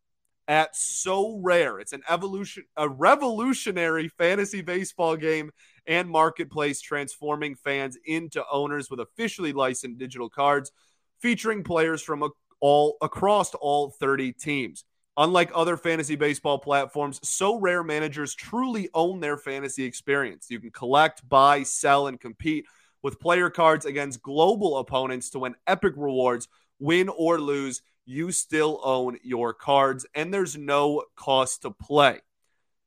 at 0.47 0.73
Sorare. 0.73 1.81
It's 1.81 1.93
an 1.93 2.03
evolution, 2.09 2.63
a 2.77 2.87
revolutionary 2.87 4.07
fantasy 4.07 4.61
baseball 4.61 5.15
game 5.15 5.51
and 5.87 6.09
marketplace, 6.09 6.81
transforming 6.81 7.55
fans 7.55 7.97
into 8.05 8.43
owners 8.51 8.89
with 8.89 8.99
officially 8.99 9.53
licensed 9.53 9.99
digital 9.99 10.29
cards 10.29 10.71
featuring 11.19 11.63
players 11.63 12.01
from 12.01 12.29
all 12.59 12.97
across 13.01 13.53
all 13.55 13.91
30 13.91 14.33
teams. 14.33 14.83
Unlike 15.17 15.51
other 15.53 15.77
fantasy 15.77 16.15
baseball 16.15 16.57
platforms, 16.57 17.19
Sorare 17.19 17.85
managers 17.85 18.33
truly 18.33 18.89
own 18.93 19.19
their 19.19 19.37
fantasy 19.37 19.83
experience. 19.83 20.47
You 20.49 20.59
can 20.59 20.71
collect, 20.71 21.27
buy, 21.27 21.63
sell, 21.63 22.07
and 22.07 22.19
compete 22.19 22.65
with 23.03 23.19
player 23.19 23.49
cards 23.49 23.85
against 23.85 24.21
global 24.21 24.77
opponents 24.77 25.29
to 25.31 25.39
win 25.39 25.55
epic 25.67 25.93
rewards, 25.97 26.47
win 26.79 27.09
or 27.09 27.39
lose. 27.39 27.81
You 28.11 28.33
still 28.33 28.81
own 28.83 29.17
your 29.23 29.53
cards, 29.53 30.05
and 30.13 30.33
there's 30.33 30.57
no 30.57 31.03
cost 31.15 31.61
to 31.61 31.71
play. 31.71 32.19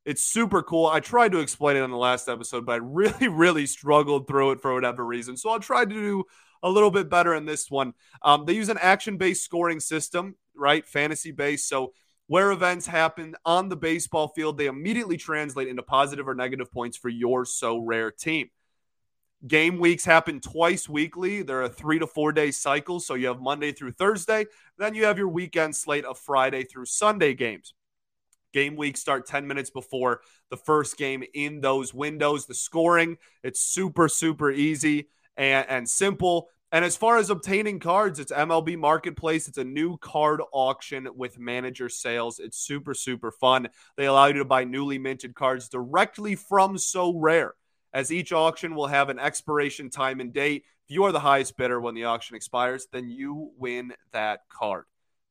It's 0.04 0.20
super 0.20 0.62
cool. 0.62 0.86
I 0.86 1.00
tried 1.00 1.32
to 1.32 1.38
explain 1.38 1.78
it 1.78 1.80
on 1.80 1.90
the 1.90 1.96
last 1.96 2.28
episode, 2.28 2.66
but 2.66 2.72
I 2.72 2.76
really, 2.82 3.28
really 3.28 3.64
struggled 3.64 4.28
through 4.28 4.50
it 4.50 4.60
for 4.60 4.74
whatever 4.74 5.02
reason. 5.02 5.38
So 5.38 5.48
I'll 5.48 5.60
try 5.60 5.86
to 5.86 5.90
do 5.90 6.24
a 6.62 6.68
little 6.68 6.90
bit 6.90 7.08
better 7.08 7.34
in 7.34 7.46
this 7.46 7.70
one. 7.70 7.94
Um, 8.20 8.44
they 8.44 8.52
use 8.52 8.68
an 8.68 8.76
action 8.78 9.16
based 9.16 9.42
scoring 9.42 9.80
system, 9.80 10.34
right? 10.54 10.86
Fantasy 10.86 11.30
based. 11.30 11.70
So 11.70 11.94
where 12.26 12.52
events 12.52 12.86
happen 12.86 13.34
on 13.46 13.70
the 13.70 13.76
baseball 13.76 14.28
field, 14.28 14.58
they 14.58 14.66
immediately 14.66 15.16
translate 15.16 15.68
into 15.68 15.82
positive 15.82 16.28
or 16.28 16.34
negative 16.34 16.70
points 16.70 16.98
for 16.98 17.08
your 17.08 17.44
Sorare 17.44 18.14
team. 18.14 18.50
Game 19.46 19.78
weeks 19.78 20.04
happen 20.06 20.40
twice 20.40 20.88
weekly. 20.88 21.42
They're 21.42 21.62
a 21.62 21.68
three 21.68 21.98
to 21.98 22.06
four 22.06 22.32
day 22.32 22.50
cycle. 22.50 22.98
So 22.98 23.14
you 23.14 23.26
have 23.26 23.40
Monday 23.40 23.72
through 23.72 23.92
Thursday. 23.92 24.46
Then 24.78 24.94
you 24.94 25.04
have 25.04 25.18
your 25.18 25.28
weekend 25.28 25.76
slate 25.76 26.06
of 26.06 26.18
Friday 26.18 26.64
through 26.64 26.86
Sunday 26.86 27.34
games. 27.34 27.74
Game 28.54 28.76
weeks 28.76 29.00
start 29.00 29.26
10 29.26 29.46
minutes 29.46 29.68
before 29.68 30.22
the 30.48 30.56
first 30.56 30.96
game 30.96 31.24
in 31.34 31.60
those 31.60 31.92
windows. 31.92 32.46
The 32.46 32.54
scoring, 32.54 33.18
it's 33.42 33.60
super, 33.60 34.08
super 34.08 34.50
easy 34.50 35.08
and, 35.36 35.66
and 35.68 35.88
simple. 35.88 36.48
And 36.72 36.84
as 36.84 36.96
far 36.96 37.18
as 37.18 37.28
obtaining 37.28 37.80
cards, 37.80 38.18
it's 38.18 38.32
MLB 38.32 38.78
Marketplace. 38.78 39.46
It's 39.46 39.58
a 39.58 39.64
new 39.64 39.98
card 39.98 40.40
auction 40.52 41.08
with 41.14 41.38
manager 41.38 41.88
sales. 41.88 42.38
It's 42.38 42.56
super, 42.56 42.94
super 42.94 43.30
fun. 43.30 43.68
They 43.96 44.06
allow 44.06 44.26
you 44.26 44.34
to 44.34 44.44
buy 44.44 44.64
newly 44.64 44.98
minted 44.98 45.34
cards 45.34 45.68
directly 45.68 46.34
from 46.34 46.76
Sorare 46.76 47.50
as 47.94 48.12
each 48.12 48.32
auction 48.32 48.74
will 48.74 48.88
have 48.88 49.08
an 49.08 49.20
expiration 49.20 49.88
time 49.88 50.20
and 50.20 50.32
date. 50.32 50.64
If 50.86 50.94
you 50.94 51.04
are 51.04 51.12
the 51.12 51.20
highest 51.20 51.56
bidder 51.56 51.80
when 51.80 51.94
the 51.94 52.04
auction 52.04 52.36
expires, 52.36 52.88
then 52.92 53.08
you 53.08 53.52
win 53.56 53.94
that 54.12 54.40
card. 54.50 54.84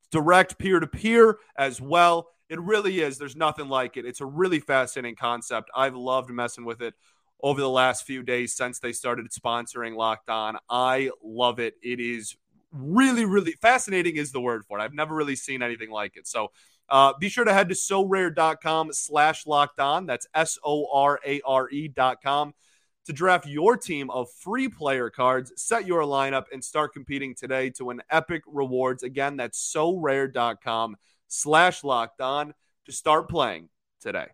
Direct 0.09 0.57
peer 0.57 0.79
to 0.79 0.87
peer 0.87 1.37
as 1.57 1.81
well. 1.81 2.29
It 2.49 2.59
really 2.61 3.01
is. 3.01 3.17
There's 3.17 3.35
nothing 3.35 3.67
like 3.67 3.97
it. 3.97 4.05
It's 4.05 4.21
a 4.21 4.25
really 4.25 4.59
fascinating 4.59 5.15
concept. 5.15 5.69
I've 5.75 5.95
loved 5.95 6.29
messing 6.29 6.65
with 6.65 6.81
it 6.81 6.93
over 7.41 7.59
the 7.59 7.69
last 7.69 8.05
few 8.05 8.23
days 8.23 8.55
since 8.55 8.79
they 8.79 8.93
started 8.93 9.29
sponsoring 9.29 9.95
Locked 9.95 10.29
On. 10.29 10.57
I 10.69 11.11
love 11.21 11.59
it. 11.59 11.75
It 11.83 11.99
is 11.99 12.37
really, 12.71 13.25
really 13.25 13.53
fascinating, 13.61 14.15
is 14.15 14.31
the 14.31 14.41
word 14.41 14.65
for 14.65 14.79
it. 14.79 14.81
I've 14.81 14.93
never 14.93 15.13
really 15.13 15.35
seen 15.35 15.61
anything 15.61 15.91
like 15.91 16.15
it. 16.15 16.27
So, 16.27 16.51
uh, 16.89 17.13
be 17.19 17.29
sure 17.29 17.45
to 17.45 17.53
head 17.53 17.69
to 17.69 17.75
sorare.com 17.75 18.91
slash 18.93 19.45
locked 19.45 19.79
on. 19.79 20.05
That's 20.05 20.27
S 20.33 20.57
O 20.63 20.87
R 20.93 21.19
A 21.25 21.41
R 21.45 21.69
E 21.69 21.87
dot 21.87 22.21
com 22.21 22.53
to 23.05 23.13
draft 23.13 23.45
your 23.45 23.75
team 23.75 24.09
of 24.09 24.31
free 24.31 24.69
player 24.69 25.09
cards, 25.09 25.51
set 25.57 25.85
your 25.85 26.03
lineup, 26.03 26.45
and 26.51 26.63
start 26.63 26.93
competing 26.93 27.35
today 27.35 27.69
to 27.71 27.85
win 27.85 28.01
epic 28.09 28.43
rewards. 28.47 29.03
Again, 29.03 29.37
that's 29.37 29.73
sorare.com 29.75 30.95
slash 31.27 31.83
locked 31.83 32.21
on 32.21 32.53
to 32.85 32.91
start 32.91 33.29
playing 33.29 33.69
today. 33.99 34.27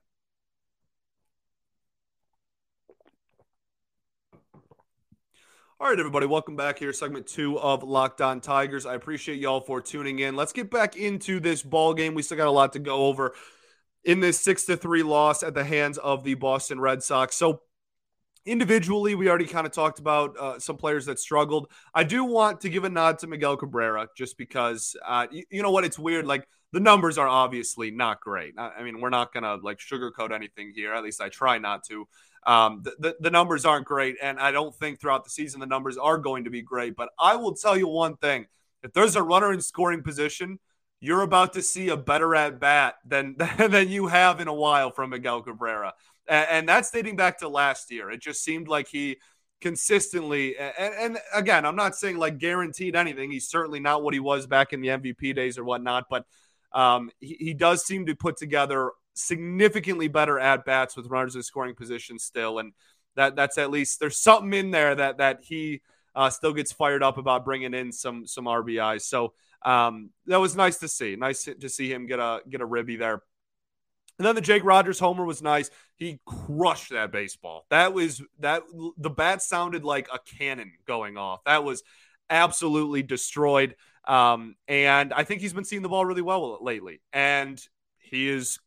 All 5.82 5.88
right, 5.88 5.98
everybody, 5.98 6.26
welcome 6.26 6.58
back 6.58 6.78
here. 6.78 6.92
Segment 6.92 7.26
two 7.26 7.58
of 7.58 7.84
Locked 7.84 8.20
On 8.20 8.42
Tigers. 8.42 8.86
I 8.86 8.96
appreciate 8.96 9.40
y'all 9.40 9.62
for 9.62 9.80
tuning 9.80 10.20
in. 10.20 10.36
Let's 10.36 10.52
get 10.52 10.70
back 10.70 10.98
into 10.98 11.40
this 11.40 11.64
ball 11.64 11.94
game. 11.94 12.14
We 12.14 12.22
still 12.22 12.36
got 12.36 12.48
a 12.48 12.52
lot 12.52 12.74
to 12.74 12.80
go 12.80 13.06
over 13.06 13.34
in 14.04 14.20
this 14.20 14.38
six 14.38 14.66
to 14.66 14.76
three 14.76 15.04
loss 15.04 15.42
at 15.42 15.54
the 15.54 15.64
hands 15.64 15.98
of 15.98 16.26
the 16.26 16.34
Boston 16.34 16.82
Red 16.82 17.02
Sox. 17.02 17.38
So, 17.38 17.62
individually, 18.46 19.16
we 19.16 19.30
already 19.30 19.46
kind 19.46 19.66
of 19.66 19.72
talked 19.72 20.00
about 20.00 20.38
uh, 20.38 20.60
some 20.60 20.76
players 20.76 21.06
that 21.06 21.18
struggled. 21.18 21.72
I 21.94 22.04
do 22.04 22.26
want 22.26 22.60
to 22.62 22.70
give 22.70 22.84
a 22.84 22.90
nod 22.90 23.20
to 23.20 23.28
Miguel 23.28 23.56
Cabrera 23.56 24.10
just 24.18 24.38
because, 24.38 24.98
uh, 25.08 25.28
you, 25.32 25.46
you 25.50 25.64
know 25.64 25.72
what? 25.72 25.86
It's 25.86 25.98
weird. 25.98 26.28
Like, 26.28 26.46
the 26.74 26.82
numbers 26.82 27.18
are 27.18 27.30
obviously 27.30 27.90
not 27.90 28.20
great. 28.20 28.54
I, 28.58 28.72
I 28.80 28.84
mean, 28.84 29.00
we're 29.00 29.12
not 29.12 29.32
to 29.34 29.56
like 29.64 29.78
sugarcoat 29.78 30.34
anything 30.34 30.74
here. 30.76 30.94
At 30.94 31.04
least 31.04 31.22
I 31.22 31.30
try 31.30 31.58
not 31.58 31.86
to. 31.86 32.06
Um, 32.46 32.82
the, 32.84 32.96
the, 33.00 33.16
the, 33.20 33.32
numbers 33.32 33.66
aren't 33.66 33.86
great, 33.86 34.16
and 34.22 34.40
I 34.40 34.52
don't 34.52 34.74
think 34.76 35.00
throughout 35.00 35.24
the 35.24 35.30
season 35.30 35.60
the 35.60 35.66
numbers 35.66 35.98
are 35.98 36.18
going 36.18 36.46
to 36.46 36.50
be 36.50 36.62
great. 36.62 36.96
But 36.96 37.10
I 37.20 37.36
will 37.36 37.54
tell 37.54 37.78
you 37.78 37.88
one 37.88 38.16
thing: 38.18 38.48
if 38.82 38.94
there's 38.94 39.16
a 39.16 39.24
runner 39.24 39.52
in 39.52 39.62
scoring 39.62 40.04
position, 40.04 40.60
you're 41.02 41.22
about 41.22 41.54
to 41.54 41.62
see 41.62 41.90
a 41.90 41.98
better 41.98 42.36
at 42.36 42.60
bat 42.60 42.96
than 43.06 43.36
than 43.58 43.90
you 43.90 44.08
have 44.08 44.40
in 44.40 44.48
a 44.48 44.54
while 44.54 44.92
from 44.92 45.10
Miguel 45.10 45.42
Cabrera, 45.42 45.94
and, 46.28 46.48
and 46.50 46.70
that's 46.70 46.92
dating 46.92 47.18
back 47.18 47.40
to 47.40 47.50
last 47.50 47.92
year. 47.92 48.10
It 48.10 48.22
just 48.22 48.44
seemed 48.44 48.68
like 48.68 48.88
he 48.88 49.18
consistently 49.62 50.58
and, 50.58 50.94
and, 50.96 51.18
again 51.34 51.66
i'm 51.66 51.76
not 51.76 51.94
saying 51.94 52.18
like 52.18 52.38
guaranteed 52.38 52.96
anything 52.96 53.30
he's 53.30 53.50
certainly 53.50 53.80
not 53.80 54.02
what 54.02 54.14
he 54.14 54.20
was 54.20 54.48
back 54.48 54.72
in 54.72 54.80
the 54.80 54.88
mvp 54.88 55.36
days 55.36 55.58
or 55.58 55.66
whatnot 55.66 56.06
but 56.10 56.26
um, 56.72 57.10
he, 57.20 57.36
he, 57.40 57.54
does 57.54 57.84
seem 57.84 58.06
to 58.06 58.16
put 58.16 58.38
together 58.38 58.92
significantly 59.20 60.08
better 60.08 60.40
at 60.40 60.66
bats 60.66 60.96
with 60.96 61.08
runners 61.08 61.36
in 61.36 61.44
scoring 61.44 61.76
position 61.76 62.20
still, 62.20 62.60
and 62.60 62.74
that 63.16 63.36
that's 63.36 63.58
at 63.58 63.72
least 63.72 64.00
there's 64.00 64.20
something 64.20 64.54
in 64.54 64.72
there 64.72 64.96
that 64.96 65.18
that 65.18 65.40
he 65.42 65.82
uh, 66.16 66.30
still 66.30 66.54
gets 66.54 66.72
fired 66.72 67.04
up 67.04 67.18
about 67.18 67.46
bringing 67.46 67.74
in 67.74 67.92
some 67.92 68.26
some 68.26 68.46
RBIs. 68.46 69.02
So 69.04 69.34
um, 69.64 70.12
that 70.28 70.40
was 70.40 70.56
nice 70.56 70.78
to 70.80 70.88
see. 70.88 71.16
Nice 71.16 71.44
to 71.44 71.70
see 71.70 71.92
him 71.92 72.08
get 72.08 72.20
a 72.20 72.40
get 72.50 72.62
a 72.62 72.66
ribby 72.66 72.98
there. 72.98 73.22
And 74.18 74.26
then 74.26 74.36
the 74.36 74.42
Jake 74.42 74.66
Rogers 74.66 75.00
homer 75.00 75.24
was 75.24 75.42
nice. 75.42 75.72
He 75.96 76.20
crushed 76.26 76.92
that 76.92 77.12
baseball. 77.12 77.66
That 77.70 77.94
was 77.94 78.22
that 78.40 78.64
the 78.98 79.10
bat 79.10 79.42
sounded 79.42 79.86
like 79.86 80.10
a 80.14 80.20
cannon 80.38 80.74
going 80.86 81.18
off. 81.18 81.44
That 81.46 81.64
was 81.64 81.84
absolutely 82.30 83.02
destroyed. 83.02 83.76
Um, 84.06 84.56
and 84.68 85.14
I 85.14 85.24
think 85.24 85.42
he's 85.42 85.54
been 85.54 85.64
seeing 85.64 85.84
the 85.84 85.90
ball 85.90 86.06
really 86.06 86.22
well 86.22 86.58
lately. 86.62 87.02
And 87.14 87.62
he 88.00 88.28
is 88.28 88.60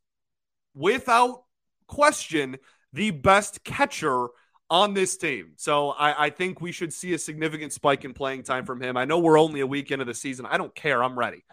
without 0.75 1.45
question, 1.87 2.57
the 2.93 3.11
best 3.11 3.64
catcher 3.64 4.29
on 4.71 4.95
this 4.95 5.17
team. 5.17 5.52
So 5.57 5.91
I, 5.91 6.26
I, 6.26 6.31
think 6.31 6.62
we 6.62 6.73
should 6.73 6.95
see 6.95 7.12
a 7.12 7.19
significant 7.19 7.75
spike 7.75 8.07
in 8.07 8.14
playing 8.14 8.45
time 8.45 8.64
from 8.64 8.81
him. 8.81 8.97
I 8.97 9.05
know 9.05 9.19
we're 9.19 9.38
only 9.38 9.61
a 9.61 9.67
week 9.67 9.91
into 9.91 10.07
the 10.07 10.14
season. 10.14 10.47
I 10.47 10.57
don't 10.57 10.75
care. 10.75 11.05
I'm 11.05 11.19
ready. 11.19 11.45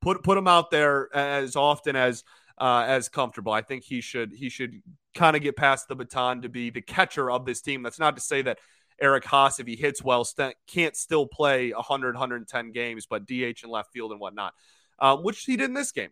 Put 0.00 0.22
put 0.22 0.38
him 0.38 0.46
out 0.46 0.70
there 0.70 1.14
as 1.14 1.56
often 1.56 1.96
as 1.96 2.22
uh, 2.58 2.84
as 2.86 3.08
comfortable. 3.08 3.52
I 3.52 3.62
think 3.62 3.82
he 3.82 4.00
should 4.00 4.32
he 4.32 4.48
should 4.48 4.80
kind 5.14 5.34
of 5.34 5.42
get 5.42 5.56
past 5.56 5.88
the 5.88 5.96
baton 5.96 6.42
to 6.42 6.48
be 6.48 6.70
the 6.70 6.82
catcher 6.82 7.30
of 7.30 7.44
this 7.44 7.60
team. 7.60 7.82
That's 7.82 7.98
not 7.98 8.16
to 8.16 8.22
say 8.22 8.42
that 8.42 8.58
Eric 9.00 9.24
Haase, 9.24 9.58
if 9.58 9.66
he 9.66 9.74
hits 9.74 10.02
well, 10.02 10.24
st- 10.24 10.54
can't 10.68 10.96
still 10.96 11.26
play 11.26 11.72
100, 11.72 12.14
110 12.14 12.72
games, 12.72 13.06
but 13.06 13.26
DH 13.26 13.62
and 13.62 13.72
left 13.72 13.92
field 13.92 14.12
and 14.12 14.20
whatnot, 14.20 14.54
um, 15.00 15.24
which 15.24 15.42
he 15.44 15.56
did 15.56 15.70
in 15.70 15.74
this 15.74 15.90
game. 15.92 16.10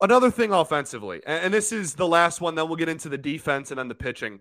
Another 0.00 0.30
thing 0.30 0.52
offensively, 0.52 1.22
and 1.26 1.54
this 1.54 1.72
is 1.72 1.94
the 1.94 2.06
last 2.06 2.40
one, 2.40 2.54
then 2.54 2.68
we'll 2.68 2.76
get 2.76 2.88
into 2.88 3.08
the 3.08 3.18
defense 3.18 3.70
and 3.70 3.78
then 3.78 3.88
the 3.88 3.94
pitching. 3.94 4.40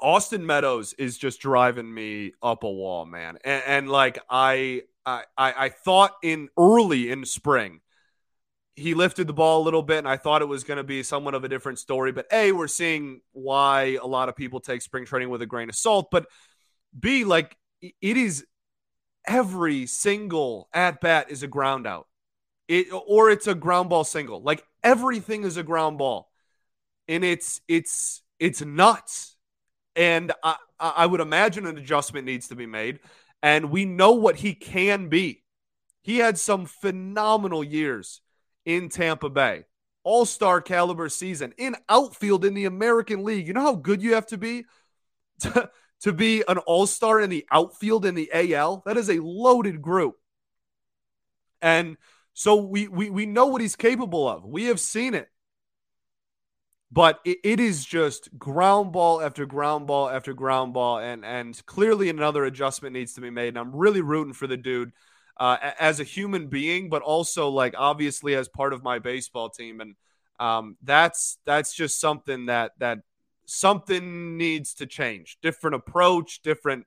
Austin 0.00 0.44
Meadows 0.44 0.92
is 0.94 1.16
just 1.16 1.40
driving 1.40 1.92
me 1.92 2.32
up 2.42 2.62
a 2.62 2.70
wall, 2.70 3.06
man. 3.06 3.38
And, 3.44 3.62
and 3.66 3.88
like 3.88 4.18
I, 4.28 4.82
I, 5.06 5.24
I 5.36 5.68
thought 5.70 6.12
in 6.22 6.48
early 6.58 7.10
in 7.10 7.24
spring, 7.24 7.80
he 8.76 8.94
lifted 8.94 9.26
the 9.26 9.32
ball 9.32 9.62
a 9.62 9.64
little 9.64 9.82
bit, 9.82 9.98
and 9.98 10.08
I 10.08 10.16
thought 10.16 10.42
it 10.42 10.48
was 10.48 10.64
going 10.64 10.78
to 10.78 10.84
be 10.84 11.02
somewhat 11.02 11.34
of 11.34 11.44
a 11.44 11.48
different 11.48 11.78
story. 11.78 12.12
But 12.12 12.26
a, 12.32 12.52
we're 12.52 12.68
seeing 12.68 13.20
why 13.32 13.98
a 14.02 14.06
lot 14.06 14.28
of 14.28 14.36
people 14.36 14.60
take 14.60 14.82
spring 14.82 15.04
training 15.04 15.30
with 15.30 15.42
a 15.42 15.46
grain 15.46 15.68
of 15.68 15.76
salt. 15.76 16.08
But 16.10 16.26
b, 16.98 17.24
like 17.24 17.56
it 17.80 18.16
is 18.16 18.44
every 19.26 19.86
single 19.86 20.68
at 20.74 21.00
bat 21.00 21.30
is 21.30 21.42
a 21.42 21.48
ground 21.48 21.86
out. 21.86 22.08
It 22.68 22.86
or 22.92 23.30
it's 23.30 23.46
a 23.46 23.54
ground 23.54 23.90
ball 23.90 24.04
single. 24.04 24.42
Like 24.42 24.64
everything 24.82 25.44
is 25.44 25.56
a 25.56 25.62
ground 25.62 25.98
ball. 25.98 26.30
And 27.08 27.24
it's 27.24 27.60
it's 27.68 28.22
it's 28.38 28.62
nuts. 28.62 29.36
And 29.96 30.32
I 30.42 30.56
I 30.78 31.06
would 31.06 31.20
imagine 31.20 31.66
an 31.66 31.78
adjustment 31.78 32.26
needs 32.26 32.48
to 32.48 32.56
be 32.56 32.66
made. 32.66 33.00
And 33.42 33.70
we 33.70 33.84
know 33.84 34.12
what 34.12 34.36
he 34.36 34.54
can 34.54 35.08
be. 35.08 35.42
He 36.02 36.18
had 36.18 36.38
some 36.38 36.66
phenomenal 36.66 37.64
years 37.64 38.20
in 38.64 38.88
Tampa 38.88 39.30
Bay. 39.30 39.64
All 40.02 40.26
star 40.26 40.60
caliber 40.60 41.08
season 41.08 41.54
in 41.56 41.76
outfield 41.88 42.44
in 42.44 42.54
the 42.54 42.66
American 42.66 43.24
League. 43.24 43.46
You 43.46 43.54
know 43.54 43.62
how 43.62 43.74
good 43.74 44.02
you 44.02 44.14
have 44.14 44.26
to 44.26 44.38
be 44.38 44.64
to, 45.40 45.70
to 46.02 46.12
be 46.12 46.44
an 46.46 46.58
all 46.58 46.86
star 46.86 47.20
in 47.20 47.30
the 47.30 47.46
outfield 47.50 48.04
in 48.04 48.14
the 48.14 48.30
AL? 48.32 48.82
That 48.84 48.98
is 48.98 49.08
a 49.08 49.22
loaded 49.22 49.80
group. 49.80 50.16
And 51.62 51.96
so 52.34 52.56
we 52.56 52.88
we 52.88 53.10
we 53.10 53.26
know 53.26 53.46
what 53.46 53.60
he's 53.60 53.76
capable 53.76 54.28
of. 54.28 54.44
We 54.44 54.64
have 54.64 54.80
seen 54.80 55.14
it. 55.14 55.30
But 56.92 57.18
it, 57.24 57.38
it 57.42 57.60
is 57.60 57.84
just 57.84 58.28
ground 58.38 58.92
ball 58.92 59.20
after 59.20 59.46
ground 59.46 59.86
ball 59.86 60.08
after 60.08 60.32
ground 60.34 60.74
ball, 60.74 60.98
and 60.98 61.24
and 61.24 61.64
clearly 61.66 62.08
another 62.10 62.44
adjustment 62.44 62.92
needs 62.92 63.14
to 63.14 63.20
be 63.20 63.30
made. 63.30 63.48
And 63.48 63.58
I'm 63.58 63.74
really 63.74 64.00
rooting 64.00 64.34
for 64.34 64.46
the 64.46 64.56
dude 64.56 64.92
uh, 65.38 65.56
as 65.80 66.00
a 66.00 66.04
human 66.04 66.48
being, 66.48 66.88
but 66.90 67.02
also 67.02 67.48
like 67.48 67.74
obviously 67.76 68.34
as 68.34 68.48
part 68.48 68.72
of 68.72 68.82
my 68.82 68.98
baseball 68.98 69.48
team. 69.50 69.80
And 69.80 69.94
um, 70.38 70.76
that's 70.82 71.38
that's 71.44 71.74
just 71.74 72.00
something 72.00 72.46
that 72.46 72.72
that 72.78 72.98
something 73.46 74.36
needs 74.36 74.74
to 74.74 74.86
change. 74.86 75.38
Different 75.42 75.76
approach, 75.76 76.42
different 76.42 76.86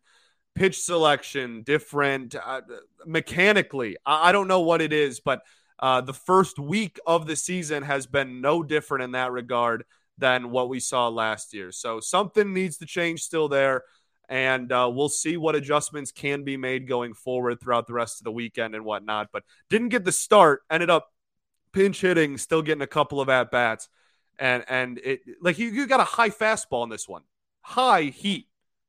pitch 0.57 0.81
selection, 0.81 1.61
different 1.61 2.35
uh, 2.35 2.61
mechanically. 3.05 3.97
I, 4.05 4.29
I, 4.29 4.31
don't 4.31 4.47
know 4.47 4.61
what 4.61 4.81
it 4.81 4.91
is, 4.91 5.19
but 5.19 5.41
uh, 5.79 6.01
the 6.01 6.13
first 6.13 6.57
week 6.57 6.99
of 7.05 7.27
the 7.27 7.35
season 7.35 7.83
has 7.83 8.07
been 8.07 8.41
no 8.41 8.63
different 8.63 9.03
in 9.03 9.11
that 9.11 9.31
regard 9.31 9.85
than 10.17 10.49
what 10.49 10.67
we 10.67 10.79
saw 10.79 11.09
last 11.09 11.53
year. 11.53 11.71
So 11.71 11.99
something 11.99 12.53
needs 12.53 12.77
to 12.77 12.85
change 12.85 13.21
still 13.21 13.47
there. 13.47 13.83
And 14.29 14.71
uh, 14.71 14.91
we'll 14.93 15.09
see 15.09 15.37
what 15.37 15.55
adjustments 15.55 16.11
can 16.11 16.43
be 16.43 16.57
made 16.57 16.87
going 16.87 17.13
forward 17.13 17.61
throughout 17.61 17.87
the 17.87 17.93
rest 17.93 18.19
of 18.19 18.25
the 18.25 18.31
weekend 18.31 18.75
and 18.75 18.83
whatnot. 18.83 19.29
But 19.31 19.43
didn't 19.69 19.89
get 19.89 20.03
the 20.03 20.11
start, 20.11 20.63
ended 20.69 20.89
up 20.89 21.13
pinch 21.71 22.01
hitting, 22.01 22.37
still 22.37 22.61
getting 22.61 22.81
a 22.81 22.87
couple 22.87 23.21
of 23.21 23.29
at 23.29 23.51
bats. 23.51 23.87
And 24.39 24.65
and 24.67 24.97
it 24.97 25.21
like 25.41 25.57
you, 25.59 25.69
you 25.69 25.87
got 25.87 26.01
a 26.01 26.03
high 26.03 26.29
fastball 26.29 26.83
in 26.83 26.89
this 26.89 27.07
one, 27.07 27.23
high 27.61 28.03
heat, 28.03 28.47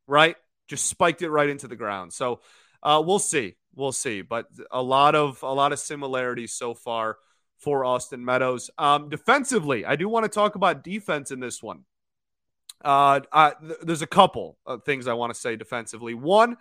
right? 0.09 0.37
Just 0.69 0.87
spiked 0.87 1.23
it 1.23 1.31
right 1.31 1.49
into 1.49 1.67
the 1.67 1.77
ground. 1.77 2.13
So 2.13 2.41
uh, 2.83 3.03
we'll 3.05 3.19
see, 3.19 3.57
we'll 3.75 3.93
see. 3.93 4.23
But 4.23 4.47
a 4.71 4.83
lot 4.83 5.15
of 5.15 5.43
a 5.43 5.53
lot 5.53 5.73
of 5.73 5.79
similarities 5.79 6.53
so 6.53 6.75
far 6.75 7.17
for 7.59 7.85
Austin 7.85 8.25
Meadows. 8.25 8.71
Um, 8.79 9.09
defensively, 9.09 9.85
I 9.85 9.97
do 9.97 10.09
want 10.09 10.25
to 10.25 10.29
talk 10.29 10.55
about 10.55 10.85
defense 10.85 11.31
in 11.31 11.41
this 11.41 11.63
one. 11.63 11.85
Uh, 12.85 13.21
I, 13.33 13.55
th- 13.61 13.81
there's 13.83 14.03
a 14.03 14.07
couple 14.07 14.57
of 14.65 14.85
things 14.85 15.09
I 15.09 15.15
want 15.15 15.35
to 15.35 15.41
say 15.41 15.57
defensively. 15.57 16.15
One, 16.15 16.57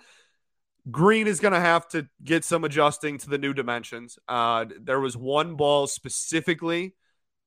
Greene 0.89 1.27
is 1.27 1.39
going 1.39 1.53
to 1.53 1.59
have 1.59 1.87
to 1.89 2.07
get 2.23 2.43
some 2.43 2.63
adjusting 2.63 3.19
to 3.19 3.29
the 3.29 3.37
new 3.37 3.53
dimensions. 3.53 4.17
Uh, 4.27 4.65
there 4.81 4.99
was 4.99 5.15
one 5.15 5.55
ball 5.55 5.85
specifically 5.85 6.95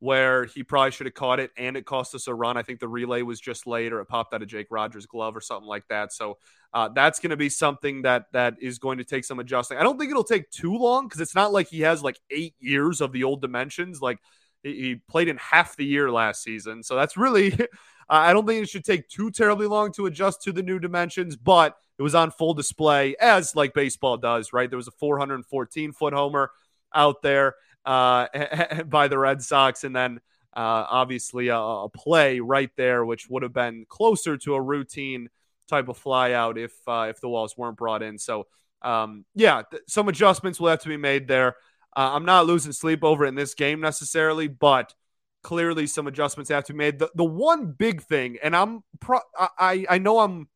where 0.00 0.46
he 0.46 0.62
probably 0.62 0.90
should 0.90 1.06
have 1.06 1.14
caught 1.14 1.38
it 1.38 1.50
and 1.58 1.76
it 1.76 1.84
cost 1.84 2.14
us 2.14 2.26
a 2.26 2.34
run. 2.34 2.56
I 2.56 2.62
think 2.62 2.80
the 2.80 2.88
relay 2.88 3.20
was 3.20 3.38
just 3.38 3.66
late 3.66 3.92
or 3.92 4.00
it 4.00 4.06
popped 4.06 4.32
out 4.32 4.40
of 4.42 4.48
Jake 4.48 4.68
Rogers' 4.70 5.04
glove 5.04 5.36
or 5.36 5.42
something 5.42 5.68
like 5.68 5.86
that. 5.88 6.10
So 6.10 6.38
uh, 6.72 6.88
that's 6.88 7.20
going 7.20 7.30
to 7.30 7.36
be 7.36 7.50
something 7.50 8.02
that 8.02 8.24
that 8.32 8.54
is 8.60 8.78
going 8.78 8.98
to 8.98 9.04
take 9.04 9.26
some 9.26 9.38
adjusting. 9.38 9.76
I 9.76 9.82
don't 9.82 9.98
think 9.98 10.10
it'll 10.10 10.24
take 10.24 10.50
too 10.50 10.74
long 10.74 11.06
because 11.06 11.20
it's 11.20 11.34
not 11.34 11.52
like 11.52 11.68
he 11.68 11.82
has 11.82 12.02
like 12.02 12.18
eight 12.30 12.54
years 12.58 13.02
of 13.02 13.12
the 13.12 13.24
old 13.24 13.42
dimensions. 13.42 14.00
Like 14.00 14.18
he 14.62 14.96
played 15.06 15.28
in 15.28 15.36
half 15.36 15.76
the 15.76 15.84
year 15.84 16.10
last 16.10 16.42
season, 16.42 16.82
so 16.82 16.96
that's 16.96 17.16
really. 17.16 17.56
I 18.12 18.32
don't 18.32 18.44
think 18.44 18.60
it 18.60 18.68
should 18.68 18.84
take 18.84 19.08
too 19.08 19.30
terribly 19.30 19.68
long 19.68 19.92
to 19.92 20.06
adjust 20.06 20.42
to 20.42 20.52
the 20.52 20.64
new 20.64 20.80
dimensions, 20.80 21.36
but 21.36 21.76
it 21.96 22.02
was 22.02 22.16
on 22.16 22.32
full 22.32 22.54
display 22.54 23.14
as 23.20 23.54
like 23.54 23.72
baseball 23.72 24.16
does, 24.16 24.52
right? 24.52 24.68
There 24.68 24.76
was 24.76 24.88
a 24.88 24.92
414 24.98 25.92
foot 25.92 26.12
homer 26.12 26.50
out 26.92 27.22
there 27.22 27.54
uh, 27.84 28.26
by 28.86 29.08
the 29.08 29.18
Red 29.18 29.42
Sox, 29.42 29.84
and 29.84 29.94
then 29.94 30.20
uh, 30.54 30.84
obviously 30.90 31.48
a, 31.48 31.56
a, 31.56 31.88
play 31.88 32.40
right 32.40 32.70
there, 32.76 33.04
which 33.04 33.28
would 33.28 33.42
have 33.42 33.52
been 33.52 33.86
closer 33.88 34.36
to 34.36 34.54
a 34.54 34.60
routine 34.60 35.28
type 35.68 35.88
of 35.88 36.02
flyout 36.02 36.58
if 36.58 36.72
uh, 36.88 37.06
if 37.08 37.20
the 37.20 37.28
walls 37.28 37.56
weren't 37.56 37.76
brought 37.76 38.02
in. 38.02 38.18
So 38.18 38.46
um, 38.82 39.24
yeah, 39.34 39.62
th- 39.70 39.82
some 39.86 40.08
adjustments 40.08 40.58
will 40.58 40.70
have 40.70 40.80
to 40.80 40.88
be 40.88 40.96
made 40.96 41.28
there. 41.28 41.56
Uh, 41.96 42.10
I'm 42.14 42.24
not 42.24 42.46
losing 42.46 42.72
sleep 42.72 43.04
over 43.04 43.24
in 43.26 43.34
this 43.34 43.54
game 43.54 43.80
necessarily, 43.80 44.48
but 44.48 44.94
clearly 45.42 45.86
some 45.86 46.06
adjustments 46.06 46.50
have 46.50 46.64
to 46.64 46.72
be 46.72 46.78
made. 46.78 46.98
The 46.98 47.10
the 47.14 47.24
one 47.24 47.72
big 47.72 48.02
thing, 48.02 48.38
and 48.42 48.54
I'm 48.54 48.82
pro- 49.00 49.20
I 49.38 49.86
I 49.88 49.98
know 49.98 50.20
I'm 50.20 50.48